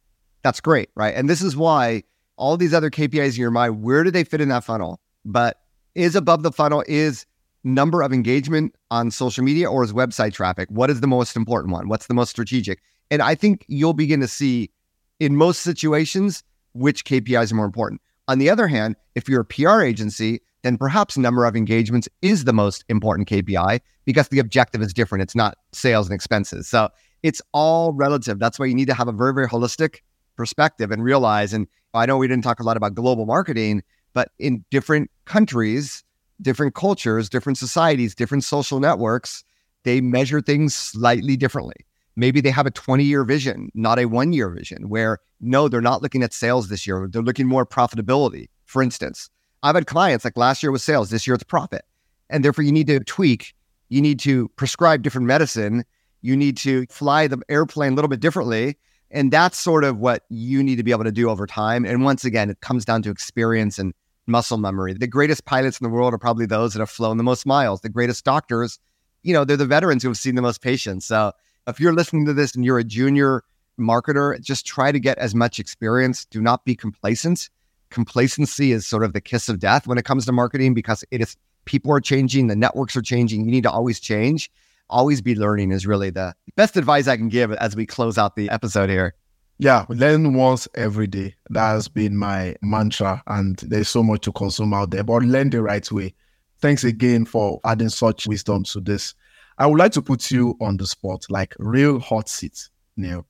that's 0.42 0.60
great, 0.60 0.90
right? 0.94 1.14
And 1.14 1.28
this 1.28 1.42
is 1.42 1.56
why 1.56 2.02
all 2.42 2.56
these 2.56 2.74
other 2.74 2.90
KPIs 2.90 3.36
in 3.36 3.40
your 3.40 3.52
mind, 3.52 3.84
where 3.84 4.02
do 4.02 4.10
they 4.10 4.24
fit 4.24 4.40
in 4.40 4.48
that 4.48 4.64
funnel? 4.64 5.00
But 5.24 5.60
is 5.94 6.16
above 6.16 6.42
the 6.42 6.50
funnel 6.50 6.82
is 6.88 7.24
number 7.62 8.02
of 8.02 8.12
engagement 8.12 8.74
on 8.90 9.12
social 9.12 9.44
media 9.44 9.70
or 9.70 9.84
is 9.84 9.92
website 9.92 10.32
traffic? 10.32 10.68
What 10.68 10.90
is 10.90 11.00
the 11.00 11.06
most 11.06 11.36
important 11.36 11.72
one? 11.72 11.88
What's 11.88 12.08
the 12.08 12.14
most 12.14 12.30
strategic? 12.30 12.82
And 13.12 13.22
I 13.22 13.36
think 13.36 13.64
you'll 13.68 13.92
begin 13.92 14.18
to 14.18 14.26
see 14.26 14.72
in 15.20 15.36
most 15.36 15.60
situations 15.60 16.42
which 16.72 17.04
KPIs 17.04 17.52
are 17.52 17.54
more 17.54 17.64
important. 17.64 18.00
On 18.26 18.38
the 18.38 18.50
other 18.50 18.66
hand, 18.66 18.96
if 19.14 19.28
you're 19.28 19.42
a 19.42 19.44
PR 19.44 19.80
agency, 19.80 20.40
then 20.64 20.76
perhaps 20.76 21.16
number 21.16 21.44
of 21.44 21.54
engagements 21.54 22.08
is 22.22 22.42
the 22.42 22.52
most 22.52 22.84
important 22.88 23.28
KPI 23.28 23.78
because 24.04 24.26
the 24.28 24.40
objective 24.40 24.82
is 24.82 24.92
different. 24.92 25.22
It's 25.22 25.36
not 25.36 25.58
sales 25.72 26.08
and 26.08 26.14
expenses. 26.14 26.68
So 26.68 26.88
it's 27.22 27.40
all 27.52 27.92
relative. 27.92 28.40
That's 28.40 28.58
why 28.58 28.66
you 28.66 28.74
need 28.74 28.88
to 28.88 28.94
have 28.94 29.06
a 29.06 29.12
very, 29.12 29.32
very 29.32 29.46
holistic 29.46 30.00
perspective 30.36 30.90
and 30.90 31.04
realize. 31.04 31.52
And 31.52 31.68
I 31.94 32.06
know 32.06 32.16
we 32.16 32.28
didn't 32.28 32.44
talk 32.44 32.60
a 32.60 32.62
lot 32.62 32.76
about 32.76 32.94
global 32.94 33.26
marketing, 33.26 33.82
but 34.12 34.30
in 34.38 34.64
different 34.70 35.10
countries, 35.24 36.04
different 36.40 36.74
cultures, 36.74 37.28
different 37.28 37.58
societies, 37.58 38.14
different 38.14 38.44
social 38.44 38.80
networks, 38.80 39.44
they 39.84 40.00
measure 40.00 40.40
things 40.40 40.74
slightly 40.74 41.36
differently. 41.36 41.76
Maybe 42.16 42.40
they 42.40 42.50
have 42.50 42.66
a 42.66 42.70
20 42.70 43.04
year 43.04 43.24
vision, 43.24 43.70
not 43.74 43.98
a 43.98 44.06
one 44.06 44.32
year 44.32 44.50
vision, 44.50 44.88
where 44.88 45.18
no, 45.40 45.68
they're 45.68 45.80
not 45.80 46.02
looking 46.02 46.22
at 46.22 46.32
sales 46.32 46.68
this 46.68 46.86
year. 46.86 47.08
They're 47.10 47.22
looking 47.22 47.46
more 47.46 47.66
profitability. 47.66 48.48
For 48.66 48.82
instance, 48.82 49.30
I've 49.62 49.74
had 49.74 49.86
clients 49.86 50.24
like 50.24 50.36
last 50.36 50.62
year 50.62 50.72
was 50.72 50.84
sales, 50.84 51.10
this 51.10 51.26
year 51.26 51.34
it's 51.34 51.44
profit. 51.44 51.84
And 52.30 52.44
therefore, 52.44 52.64
you 52.64 52.72
need 52.72 52.86
to 52.86 53.00
tweak, 53.00 53.54
you 53.88 54.00
need 54.00 54.18
to 54.20 54.48
prescribe 54.56 55.02
different 55.02 55.26
medicine, 55.26 55.84
you 56.22 56.36
need 56.36 56.56
to 56.58 56.86
fly 56.88 57.26
the 57.26 57.40
airplane 57.48 57.92
a 57.92 57.94
little 57.94 58.08
bit 58.08 58.20
differently. 58.20 58.78
And 59.12 59.30
that's 59.30 59.58
sort 59.58 59.84
of 59.84 59.98
what 59.98 60.24
you 60.30 60.62
need 60.62 60.76
to 60.76 60.82
be 60.82 60.90
able 60.90 61.04
to 61.04 61.12
do 61.12 61.28
over 61.28 61.46
time. 61.46 61.84
And 61.84 62.02
once 62.02 62.24
again, 62.24 62.50
it 62.50 62.60
comes 62.60 62.84
down 62.84 63.02
to 63.02 63.10
experience 63.10 63.78
and 63.78 63.92
muscle 64.26 64.58
memory. 64.58 64.94
The 64.94 65.06
greatest 65.06 65.44
pilots 65.44 65.80
in 65.80 65.84
the 65.84 65.90
world 65.90 66.14
are 66.14 66.18
probably 66.18 66.46
those 66.46 66.72
that 66.72 66.80
have 66.80 66.90
flown 66.90 67.18
the 67.18 67.22
most 67.22 67.44
miles. 67.44 67.82
The 67.82 67.88
greatest 67.88 68.24
doctors, 68.24 68.78
you 69.22 69.32
know, 69.32 69.44
they're 69.44 69.56
the 69.56 69.66
veterans 69.66 70.02
who 70.02 70.08
have 70.08 70.18
seen 70.18 70.34
the 70.34 70.42
most 70.42 70.62
patients. 70.62 71.06
So 71.06 71.32
if 71.66 71.78
you're 71.78 71.92
listening 71.92 72.26
to 72.26 72.32
this 72.32 72.54
and 72.54 72.64
you're 72.64 72.78
a 72.78 72.84
junior 72.84 73.44
marketer, 73.78 74.40
just 74.40 74.66
try 74.66 74.90
to 74.92 74.98
get 74.98 75.18
as 75.18 75.34
much 75.34 75.58
experience. 75.58 76.24
Do 76.24 76.40
not 76.40 76.64
be 76.64 76.74
complacent 76.74 77.50
complacency 77.92 78.72
is 78.72 78.86
sort 78.86 79.04
of 79.04 79.12
the 79.12 79.20
kiss 79.20 79.48
of 79.48 79.60
death 79.60 79.86
when 79.86 79.98
it 79.98 80.04
comes 80.04 80.26
to 80.26 80.32
marketing 80.32 80.74
because 80.74 81.04
it 81.12 81.20
is 81.20 81.36
people 81.66 81.92
are 81.92 82.00
changing, 82.00 82.48
the 82.48 82.56
networks 82.56 82.96
are 82.96 83.02
changing. 83.02 83.44
You 83.44 83.52
need 83.52 83.62
to 83.62 83.70
always 83.70 84.00
change. 84.00 84.50
Always 84.92 85.22
be 85.22 85.34
learning 85.34 85.72
is 85.72 85.86
really 85.86 86.10
the 86.10 86.34
best 86.54 86.76
advice 86.76 87.08
I 87.08 87.16
can 87.16 87.28
give 87.28 87.50
as 87.52 87.74
we 87.74 87.86
close 87.86 88.18
out 88.18 88.36
the 88.36 88.50
episode 88.50 88.90
here. 88.90 89.14
Yeah, 89.58 89.86
learn 89.88 90.34
once 90.34 90.68
every 90.74 91.06
day. 91.06 91.34
That 91.50 91.70
has 91.70 91.88
been 91.88 92.16
my 92.16 92.54
mantra, 92.62 93.22
and 93.26 93.56
there's 93.56 93.88
so 93.88 94.02
much 94.02 94.20
to 94.22 94.32
consume 94.32 94.74
out 94.74 94.90
there, 94.90 95.02
but 95.02 95.22
learn 95.22 95.50
the 95.50 95.62
right 95.62 95.90
way. 95.90 96.14
Thanks 96.60 96.84
again 96.84 97.24
for 97.24 97.58
adding 97.64 97.88
such 97.88 98.26
wisdom 98.26 98.64
to 98.64 98.80
this. 98.80 99.14
I 99.58 99.66
would 99.66 99.78
like 99.78 99.92
to 99.92 100.02
put 100.02 100.30
you 100.30 100.56
on 100.60 100.76
the 100.76 100.86
spot, 100.86 101.24
like 101.30 101.54
real 101.58 101.98
hot 101.98 102.28
seat, 102.28 102.68
Neal. 102.96 103.26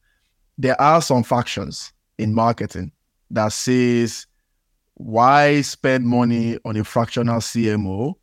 There 0.59 0.81
are 0.81 1.01
some 1.01 1.23
factions 1.23 1.93
in 2.19 2.35
marketing 2.35 2.93
that 3.31 3.53
says 3.53 4.27
why 4.95 5.61
spend 5.63 6.07
money 6.07 6.59
on 6.65 6.77
a 6.77 6.85
fractional 6.85 7.41
CMO 7.41 8.15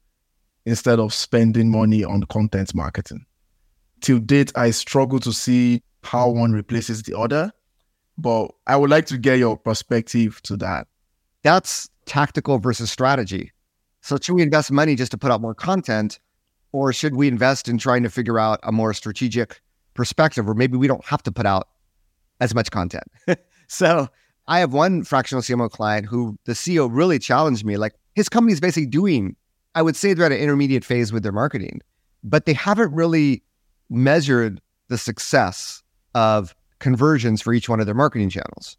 instead 0.65 0.99
of 0.99 1.13
spending 1.13 1.69
money 1.69 2.03
on 2.03 2.23
content 2.23 2.73
marketing? 2.75 3.25
Till 4.01 4.19
date, 4.19 4.51
I 4.55 4.71
struggle 4.71 5.19
to 5.19 5.33
see 5.33 5.81
how 6.03 6.29
one 6.29 6.51
replaces 6.51 7.03
the 7.03 7.17
other, 7.17 7.51
but 8.17 8.51
I 8.67 8.77
would 8.77 8.89
like 8.89 9.05
to 9.07 9.17
get 9.17 9.39
your 9.39 9.57
perspective 9.57 10.41
to 10.43 10.57
that. 10.57 10.87
That's 11.43 11.89
tactical 12.05 12.59
versus 12.59 12.91
strategy. 12.91 13.51
So, 14.01 14.17
should 14.21 14.33
we 14.35 14.41
invest 14.41 14.71
money 14.71 14.95
just 14.95 15.11
to 15.11 15.17
put 15.17 15.31
out 15.31 15.41
more 15.41 15.53
content, 15.53 16.19
or 16.71 16.93
should 16.93 17.15
we 17.15 17.27
invest 17.27 17.67
in 17.67 17.77
trying 17.77 18.03
to 18.03 18.09
figure 18.09 18.39
out 18.39 18.59
a 18.63 18.71
more 18.71 18.93
strategic 18.93 19.61
perspective, 19.93 20.47
or 20.47 20.53
maybe 20.53 20.77
we 20.77 20.87
don't 20.87 21.05
have 21.05 21.23
to 21.23 21.31
put 21.31 21.45
out 21.45 21.67
as 22.39 22.55
much 22.55 22.71
content? 22.71 23.03
so, 23.67 24.07
I 24.49 24.59
have 24.59 24.73
one 24.73 25.03
fractional 25.03 25.43
CMO 25.43 25.69
client 25.69 26.07
who 26.07 26.37
the 26.45 26.53
CEO 26.53 26.89
really 26.91 27.19
challenged 27.19 27.63
me. 27.63 27.77
Like 27.77 27.93
his 28.15 28.29
company's 28.29 28.59
basically 28.59 28.87
doing, 28.87 29.35
I 29.75 29.83
would 29.83 29.95
say 29.95 30.13
they're 30.13 30.25
at 30.25 30.31
an 30.31 30.39
intermediate 30.39 30.83
phase 30.83 31.13
with 31.13 31.21
their 31.21 31.31
marketing, 31.31 31.81
but 32.23 32.47
they 32.47 32.53
haven't 32.53 32.91
really 32.91 33.43
measured 33.89 34.61
the 34.87 34.97
success 34.97 35.83
of 36.15 36.55
conversions 36.79 37.41
for 37.41 37.53
each 37.53 37.69
one 37.69 37.79
of 37.79 37.85
their 37.85 37.95
marketing 37.95 38.29
channels. 38.29 38.77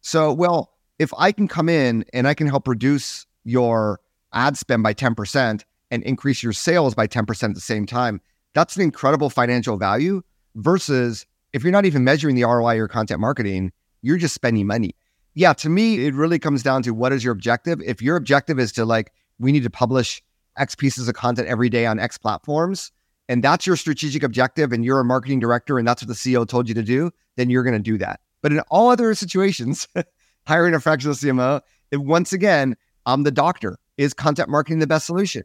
So, 0.00 0.32
well, 0.32 0.72
if 0.98 1.12
I 1.18 1.32
can 1.32 1.48
come 1.48 1.68
in 1.68 2.04
and 2.12 2.26
I 2.26 2.34
can 2.34 2.46
help 2.46 2.66
reduce 2.66 3.26
your 3.44 4.00
ad 4.32 4.56
spend 4.56 4.82
by 4.82 4.94
10% 4.94 5.62
and 5.90 6.02
increase 6.04 6.42
your 6.42 6.52
sales 6.52 6.94
by 6.94 7.06
10% 7.06 7.42
at 7.42 7.54
the 7.54 7.60
same 7.60 7.86
time, 7.86 8.20
that's 8.54 8.76
an 8.76 8.82
incredible 8.82 9.30
financial 9.30 9.76
value 9.76 10.22
versus 10.54 11.26
if 11.52 11.62
you're 11.62 11.72
not 11.72 11.84
even 11.84 12.04
measuring 12.04 12.34
the 12.34 12.44
ROI 12.44 12.72
of 12.72 12.76
your 12.76 12.88
content 12.88 13.20
marketing, 13.20 13.72
you're 14.02 14.18
just 14.18 14.34
spending 14.34 14.66
money. 14.66 14.94
Yeah, 15.34 15.52
to 15.54 15.68
me, 15.68 16.06
it 16.06 16.14
really 16.14 16.38
comes 16.38 16.62
down 16.62 16.82
to 16.82 16.92
what 16.92 17.12
is 17.12 17.24
your 17.24 17.32
objective. 17.32 17.80
If 17.80 18.02
your 18.02 18.16
objective 18.16 18.58
is 18.58 18.72
to 18.72 18.84
like, 18.84 19.12
we 19.38 19.52
need 19.52 19.62
to 19.62 19.70
publish 19.70 20.22
X 20.56 20.74
pieces 20.74 21.08
of 21.08 21.14
content 21.14 21.48
every 21.48 21.70
day 21.70 21.86
on 21.86 21.98
X 21.98 22.18
platforms, 22.18 22.92
and 23.28 23.42
that's 23.42 23.66
your 23.66 23.76
strategic 23.76 24.22
objective, 24.22 24.72
and 24.72 24.84
you're 24.84 25.00
a 25.00 25.04
marketing 25.04 25.40
director, 25.40 25.78
and 25.78 25.86
that's 25.86 26.02
what 26.02 26.08
the 26.08 26.14
CEO 26.14 26.46
told 26.46 26.68
you 26.68 26.74
to 26.74 26.82
do, 26.82 27.10
then 27.36 27.50
you're 27.50 27.62
going 27.62 27.74
to 27.74 27.78
do 27.78 27.98
that. 27.98 28.20
But 28.42 28.52
in 28.52 28.60
all 28.70 28.90
other 28.90 29.14
situations, 29.14 29.86
hiring 30.46 30.74
a 30.74 30.80
fractional 30.80 31.14
CMO, 31.14 31.60
it, 31.90 31.98
once 31.98 32.32
again, 32.32 32.76
I'm 33.06 33.22
the 33.22 33.30
doctor. 33.30 33.78
Is 33.98 34.14
content 34.14 34.48
marketing 34.48 34.78
the 34.78 34.86
best 34.86 35.06
solution? 35.06 35.42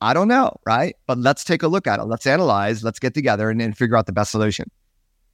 I 0.00 0.14
don't 0.14 0.28
know, 0.28 0.56
right? 0.64 0.96
But 1.06 1.18
let's 1.18 1.44
take 1.44 1.62
a 1.62 1.68
look 1.68 1.86
at 1.86 2.00
it. 2.00 2.04
Let's 2.04 2.26
analyze. 2.26 2.82
Let's 2.82 2.98
get 2.98 3.14
together 3.14 3.50
and, 3.50 3.60
and 3.60 3.76
figure 3.76 3.96
out 3.96 4.06
the 4.06 4.12
best 4.12 4.30
solution. 4.30 4.70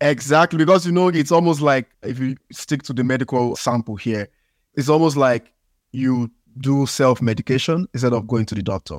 Exactly. 0.00 0.58
Because, 0.58 0.84
you 0.84 0.92
know, 0.92 1.08
it's 1.08 1.32
almost 1.32 1.60
like 1.60 1.88
if 2.02 2.18
you 2.18 2.36
stick 2.52 2.82
to 2.84 2.92
the 2.92 3.04
medical 3.04 3.56
sample 3.56 3.96
here, 3.96 4.28
it's 4.74 4.88
almost 4.88 5.16
like 5.16 5.52
you 5.92 6.30
do 6.58 6.86
self 6.86 7.22
medication 7.22 7.86
instead 7.94 8.12
of 8.12 8.26
going 8.26 8.46
to 8.46 8.54
the 8.54 8.62
doctor. 8.62 8.98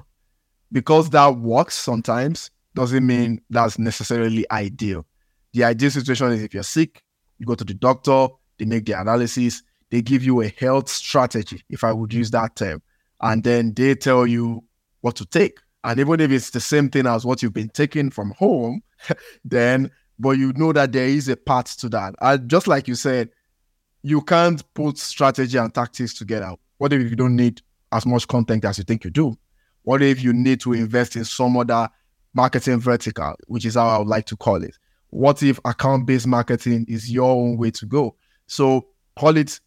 Because 0.72 1.10
that 1.12 1.38
works 1.38 1.76
sometimes 1.76 2.50
doesn't 2.78 3.08
mean 3.08 3.42
that's 3.50 3.80
necessarily 3.80 4.46
ideal. 4.52 5.04
The 5.54 5.64
ideal 5.64 5.90
situation 5.90 6.32
is 6.34 6.44
if 6.44 6.54
you're 6.54 6.62
sick, 6.62 7.02
you 7.40 7.46
go 7.48 7.56
to 7.56 7.64
the 7.64 7.74
doctor, 7.74 8.28
they 8.60 8.66
make 8.66 8.86
the 8.86 8.94
analysis, 8.94 9.64
they 9.90 10.04
give 10.04 10.24
you 10.24 10.42
a 10.42 10.50
health 10.50 10.88
strategy, 10.88 11.64
if 11.72 11.84
I 11.84 11.92
would 11.92 12.14
use 12.14 12.30
that 12.32 12.56
term, 12.56 12.84
and 13.22 13.44
then 13.44 13.74
they 13.74 13.96
tell 13.96 14.28
you 14.28 14.64
what 15.02 15.16
to 15.16 15.26
take. 15.26 15.58
And 15.84 16.00
even 16.00 16.20
if 16.20 16.30
it's 16.30 16.52
the 16.52 16.60
same 16.60 16.90
thing 16.90 17.08
as 17.08 17.26
what 17.26 17.42
you've 17.42 17.54
been 17.54 17.70
taking 17.70 18.12
from 18.12 18.32
home, 18.38 18.84
then 19.44 19.90
but 20.20 20.32
you 20.32 20.54
know 20.54 20.72
that 20.74 20.92
there 20.92 21.08
is 21.08 21.30
a 21.30 21.36
path 21.36 21.78
to 21.78 21.90
that. 21.90 22.14
And 22.22 22.48
just 22.48 22.68
like 22.68 22.88
you 22.88 22.96
said, 22.96 23.30
you 24.04 24.22
can't 24.22 24.64
put 24.76 25.00
strategy 25.00 25.58
and 25.58 25.74
tactics 25.74 26.14
together. 26.14 26.54
What 26.78 26.94
if 26.94 27.10
you 27.10 27.16
don't 27.16 27.36
need 27.36 27.62
as 27.92 28.06
much 28.06 28.28
content 28.28 28.66
as 28.66 28.78
you 28.78 28.84
think 28.84 29.04
you 29.04 29.10
do? 29.10 29.36
What 29.84 30.04
if 30.04 30.24
you 30.24 30.34
need 30.34 30.60
to 30.62 30.74
invest 30.74 31.16
in 31.16 31.26
some 31.26 31.58
other 31.58 31.90
marketing 32.38 32.80
vertical, 32.80 33.34
which 33.48 33.66
is 33.66 33.74
how 33.74 33.88
I 33.88 33.98
would 33.98 34.08
like 34.08 34.28
to 34.28 34.38
call 34.38 34.64
it? 34.64 34.78
What 35.10 35.42
if 35.42 35.60
account 35.66 36.06
based 36.06 36.28
marketing 36.28 36.86
is 36.88 37.12
your 37.12 37.32
own 37.32 37.58
way 37.58 37.72
to 37.72 37.86
go? 37.88 38.16
So 38.46 38.88
call 39.18 39.36
it 39.38 39.60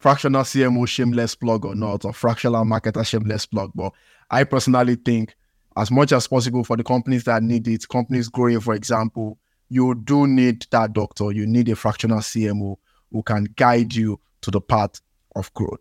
fractional 0.00 0.42
CMO 0.42 0.86
shameless 0.88 1.36
plug 1.36 1.64
or 1.64 1.76
not, 1.76 2.04
or 2.04 2.12
fractional 2.12 2.64
marketer 2.64 3.06
shameless 3.06 3.46
plug. 3.46 3.70
But 3.72 3.92
I 4.30 4.42
personally 4.42 4.96
think, 4.96 5.36
as 5.76 5.92
much 5.92 6.10
as 6.10 6.26
possible 6.26 6.64
for 6.64 6.76
the 6.76 6.82
companies 6.82 7.22
that 7.24 7.40
need 7.40 7.68
it, 7.68 7.88
companies 7.88 8.28
growing, 8.28 8.58
for 8.58 8.74
example, 8.74 9.38
you 9.68 9.94
do 9.94 10.26
need 10.26 10.66
that 10.72 10.92
doctor. 10.92 11.30
You 11.30 11.46
need 11.46 11.68
a 11.68 11.76
fractional 11.76 12.18
CMO 12.18 12.76
who 13.12 13.22
can 13.22 13.44
guide 13.56 13.94
you 13.94 14.20
to 14.40 14.50
the 14.50 14.60
path 14.60 15.00
of 15.36 15.54
growth. 15.54 15.78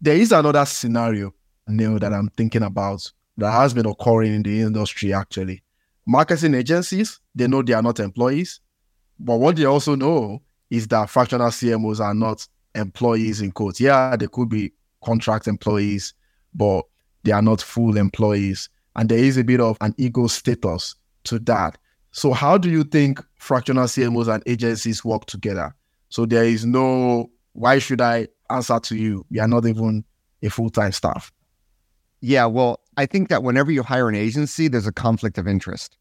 There 0.00 0.16
is 0.16 0.32
another 0.32 0.64
scenario, 0.64 1.34
Neal, 1.68 2.00
that 2.00 2.12
I'm 2.12 2.30
thinking 2.30 2.64
about 2.64 3.12
that 3.36 3.52
has 3.52 3.72
been 3.72 3.86
occurring 3.86 4.34
in 4.34 4.42
the 4.42 4.60
industry 4.60 5.14
actually. 5.14 5.62
Marketing 6.10 6.54
agencies, 6.54 7.20
they 7.34 7.46
know 7.46 7.60
they 7.60 7.74
are 7.74 7.82
not 7.82 8.00
employees, 8.00 8.60
but 9.20 9.36
what 9.36 9.56
they 9.56 9.66
also 9.66 9.94
know 9.94 10.40
is 10.70 10.88
that 10.88 11.10
fractional 11.10 11.48
CMOs 11.48 12.00
are 12.00 12.14
not 12.14 12.48
employees 12.74 13.42
in 13.42 13.52
quotes. 13.52 13.78
Yeah, 13.78 14.16
they 14.16 14.26
could 14.26 14.48
be 14.48 14.72
contract 15.04 15.46
employees, 15.46 16.14
but 16.54 16.86
they 17.24 17.32
are 17.32 17.42
not 17.42 17.60
full 17.60 17.98
employees. 17.98 18.70
And 18.96 19.10
there 19.10 19.18
is 19.18 19.36
a 19.36 19.44
bit 19.44 19.60
of 19.60 19.76
an 19.82 19.94
ego 19.98 20.28
status 20.28 20.94
to 21.24 21.38
that. 21.40 21.76
So, 22.12 22.32
how 22.32 22.56
do 22.56 22.70
you 22.70 22.84
think 22.84 23.22
fractional 23.36 23.84
CMOs 23.84 24.32
and 24.32 24.42
agencies 24.46 25.04
work 25.04 25.26
together? 25.26 25.74
So, 26.08 26.24
there 26.24 26.44
is 26.44 26.64
no, 26.64 27.30
why 27.52 27.80
should 27.80 28.00
I 28.00 28.28
answer 28.48 28.80
to 28.80 28.96
you? 28.96 29.26
You 29.28 29.42
are 29.42 29.48
not 29.48 29.66
even 29.66 30.06
a 30.42 30.48
full 30.48 30.70
time 30.70 30.92
staff. 30.92 31.30
Yeah, 32.20 32.46
well, 32.46 32.80
I 32.96 33.06
think 33.06 33.28
that 33.28 33.42
whenever 33.42 33.70
you 33.70 33.82
hire 33.82 34.08
an 34.08 34.14
agency, 34.14 34.68
there's 34.68 34.86
a 34.86 34.92
conflict 34.92 35.38
of 35.38 35.46
interest 35.46 35.96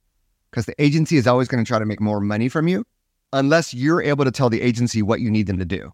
because 0.50 0.66
the 0.66 0.82
agency 0.82 1.18
is 1.18 1.28
always 1.28 1.48
going 1.48 1.64
to 1.64 1.68
try 1.68 1.80
to 1.80 1.86
make 1.86 2.02
more 2.02 2.20
money 2.20 2.50
from 2.50 2.68
you 2.68 2.86
unless 3.34 3.74
you're 3.74 4.02
able 4.02 4.26
to 4.26 4.32
tell 4.32 4.50
the 4.50 4.62
agency 4.62 5.02
what 5.02 5.20
you 5.20 5.30
need 5.30 5.48
them 5.48 5.60
to 5.60 5.66
do. 5.66 5.92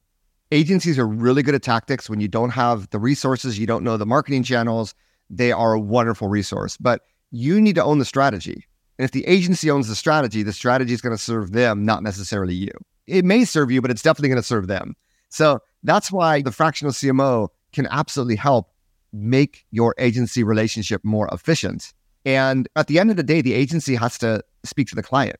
Agencies 0.51 0.99
are 0.99 1.07
really 1.07 1.41
good 1.41 1.55
at 1.55 1.63
tactics 1.63 2.09
when 2.09 2.21
you 2.21 2.27
don't 2.27 2.51
have 2.51 2.89
the 2.91 2.99
resources, 2.99 3.57
you 3.57 3.65
don't 3.65 3.83
know 3.83 3.97
the 3.97 4.05
marketing 4.05 4.43
channels. 4.43 4.93
They 5.29 5.51
are 5.51 5.73
a 5.73 5.79
wonderful 5.79 6.27
resource, 6.27 6.77
but 6.77 7.01
you 7.31 7.59
need 7.59 7.75
to 7.75 7.83
own 7.83 7.97
the 7.97 8.05
strategy. 8.05 8.65
And 8.99 9.05
if 9.05 9.11
the 9.11 9.25
agency 9.25 9.71
owns 9.71 9.87
the 9.87 9.95
strategy, 9.95 10.43
the 10.43 10.53
strategy 10.53 10.93
is 10.93 11.01
going 11.01 11.15
to 11.15 11.21
serve 11.21 11.51
them, 11.51 11.83
not 11.83 12.03
necessarily 12.03 12.53
you. 12.53 12.71
It 13.07 13.25
may 13.25 13.43
serve 13.43 13.71
you, 13.71 13.81
but 13.81 13.89
it's 13.89 14.03
definitely 14.03 14.29
going 14.29 14.41
to 14.41 14.47
serve 14.47 14.67
them. 14.67 14.95
So 15.29 15.59
that's 15.81 16.11
why 16.11 16.43
the 16.43 16.51
fractional 16.51 16.93
CMO 16.93 17.49
can 17.73 17.87
absolutely 17.87 18.35
help 18.35 18.69
make 19.13 19.65
your 19.71 19.93
agency 19.97 20.43
relationship 20.43 21.01
more 21.05 21.29
efficient. 21.31 21.93
And 22.25 22.67
at 22.75 22.87
the 22.87 22.99
end 22.99 23.11
of 23.11 23.17
the 23.17 23.23
day, 23.23 23.41
the 23.41 23.53
agency 23.53 23.95
has 23.95 24.17
to 24.19 24.43
speak 24.63 24.87
to 24.89 24.95
the 24.95 25.03
client. 25.03 25.37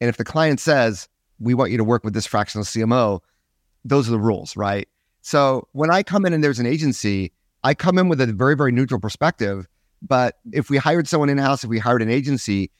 And 0.00 0.08
if 0.08 0.16
the 0.16 0.24
client 0.24 0.60
says, 0.60 1.08
we 1.40 1.54
want 1.54 1.70
you 1.70 1.78
to 1.78 1.84
work 1.84 2.04
with 2.04 2.14
this 2.14 2.26
fractional 2.26 2.64
CMO, 2.64 3.20
those 3.84 4.08
are 4.08 4.12
the 4.12 4.18
rules, 4.18 4.56
right? 4.56 4.88
So 5.22 5.68
when 5.72 5.90
I 5.90 6.02
come 6.02 6.24
in 6.24 6.32
and 6.32 6.42
there's 6.42 6.58
an 6.58 6.66
agency, 6.66 7.32
I 7.64 7.74
come 7.74 7.98
in 7.98 8.08
with 8.08 8.20
a 8.20 8.26
very, 8.26 8.56
very 8.56 8.72
neutral 8.72 9.00
perspective. 9.00 9.66
But 10.00 10.36
if 10.52 10.70
we 10.70 10.76
hired 10.76 11.08
someone 11.08 11.28
in 11.28 11.38
house, 11.38 11.64
if 11.64 11.70
we 11.70 11.78
hired 11.78 12.02
an 12.02 12.10
agency, 12.10 12.70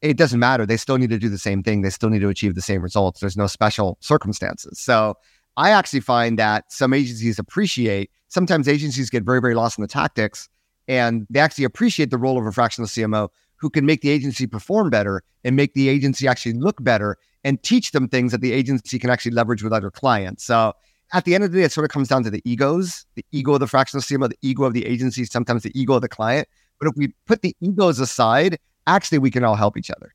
it 0.00 0.16
doesn't 0.16 0.38
matter. 0.38 0.64
They 0.64 0.76
still 0.76 0.96
need 0.96 1.10
to 1.10 1.18
do 1.18 1.28
the 1.28 1.38
same 1.38 1.62
thing. 1.62 1.82
They 1.82 1.90
still 1.90 2.08
need 2.08 2.20
to 2.20 2.28
achieve 2.28 2.54
the 2.54 2.62
same 2.62 2.82
results. 2.82 3.20
There's 3.20 3.36
no 3.36 3.48
special 3.48 3.98
circumstances. 4.00 4.78
So 4.78 5.16
I 5.58 5.70
actually 5.70 6.00
find 6.00 6.38
that 6.38 6.72
some 6.72 6.94
agencies 6.94 7.38
appreciate, 7.38 8.10
sometimes 8.28 8.68
agencies 8.68 9.10
get 9.10 9.24
very, 9.24 9.40
very 9.40 9.56
lost 9.56 9.76
in 9.76 9.82
the 9.82 9.88
tactics 9.88 10.48
and 10.86 11.26
they 11.28 11.40
actually 11.40 11.64
appreciate 11.64 12.10
the 12.10 12.16
role 12.16 12.38
of 12.38 12.46
a 12.46 12.52
fractional 12.52 12.86
CMO 12.86 13.28
who 13.56 13.68
can 13.68 13.84
make 13.84 14.00
the 14.00 14.08
agency 14.08 14.46
perform 14.46 14.88
better 14.88 15.22
and 15.42 15.56
make 15.56 15.74
the 15.74 15.88
agency 15.88 16.28
actually 16.28 16.52
look 16.52 16.82
better 16.84 17.16
and 17.42 17.60
teach 17.62 17.90
them 17.90 18.08
things 18.08 18.30
that 18.30 18.40
the 18.40 18.52
agency 18.52 19.00
can 19.00 19.10
actually 19.10 19.32
leverage 19.32 19.64
with 19.64 19.72
other 19.72 19.90
clients. 19.90 20.44
So 20.44 20.74
at 21.12 21.24
the 21.24 21.34
end 21.34 21.42
of 21.42 21.50
the 21.50 21.58
day, 21.58 21.64
it 21.64 21.72
sort 21.72 21.84
of 21.84 21.90
comes 21.90 22.06
down 22.06 22.22
to 22.22 22.30
the 22.30 22.40
egos, 22.44 23.04
the 23.16 23.24
ego 23.32 23.54
of 23.54 23.60
the 23.60 23.66
fractional 23.66 24.02
CMO, 24.02 24.28
the 24.28 24.38
ego 24.42 24.62
of 24.62 24.74
the 24.74 24.86
agency, 24.86 25.24
sometimes 25.24 25.64
the 25.64 25.72
ego 25.78 25.94
of 25.94 26.02
the 26.02 26.08
client. 26.08 26.46
But 26.78 26.86
if 26.86 26.94
we 26.96 27.08
put 27.26 27.42
the 27.42 27.56
egos 27.60 27.98
aside 27.98 28.58
actually 28.88 29.18
we 29.18 29.30
can 29.30 29.44
all 29.44 29.54
help 29.54 29.76
each 29.76 29.90
other. 29.90 30.14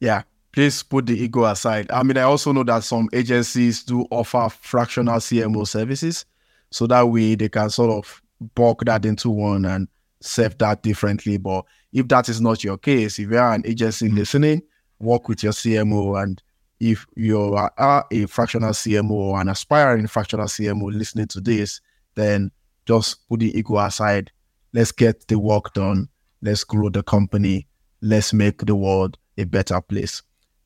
Yeah. 0.00 0.22
Please 0.52 0.82
put 0.82 1.06
the 1.06 1.18
ego 1.18 1.44
aside. 1.44 1.90
I 1.90 2.02
mean, 2.02 2.16
I 2.18 2.22
also 2.22 2.52
know 2.52 2.64
that 2.64 2.84
some 2.84 3.08
agencies 3.12 3.82
do 3.82 4.06
offer 4.10 4.48
fractional 4.50 5.16
CMO 5.16 5.66
services. 5.66 6.26
So 6.70 6.86
that 6.86 7.02
way 7.02 7.34
they 7.34 7.48
can 7.48 7.70
sort 7.70 7.90
of 7.90 8.22
bulk 8.54 8.84
that 8.84 9.04
into 9.04 9.30
one 9.30 9.64
and 9.64 9.88
serve 10.20 10.58
that 10.58 10.82
differently. 10.82 11.38
But 11.38 11.64
if 11.92 12.08
that 12.08 12.28
is 12.28 12.40
not 12.40 12.64
your 12.64 12.78
case, 12.78 13.18
if 13.18 13.30
you 13.30 13.38
are 13.38 13.54
an 13.54 13.66
agency 13.66 14.06
mm-hmm. 14.06 14.16
listening, 14.16 14.62
work 15.00 15.28
with 15.28 15.42
your 15.42 15.52
CMO. 15.52 16.22
And 16.22 16.42
if 16.80 17.06
you 17.16 17.54
are 17.54 18.06
a 18.10 18.26
fractional 18.26 18.70
CMO 18.70 19.10
or 19.10 19.40
an 19.40 19.48
aspiring 19.48 20.06
fractional 20.06 20.46
CMO 20.46 20.92
listening 20.92 21.28
to 21.28 21.40
this, 21.40 21.80
then 22.14 22.50
just 22.86 23.26
put 23.28 23.40
the 23.40 23.56
ego 23.58 23.78
aside. 23.78 24.30
Let's 24.74 24.92
get 24.92 25.28
the 25.28 25.38
work 25.38 25.72
done. 25.72 26.08
Let's 26.42 26.64
grow 26.64 26.90
the 26.90 27.02
company 27.02 27.68
let's 28.02 28.32
make 28.32 28.66
the 28.66 28.74
world 28.74 29.16
a 29.38 29.44
better 29.44 29.80
place. 29.80 30.22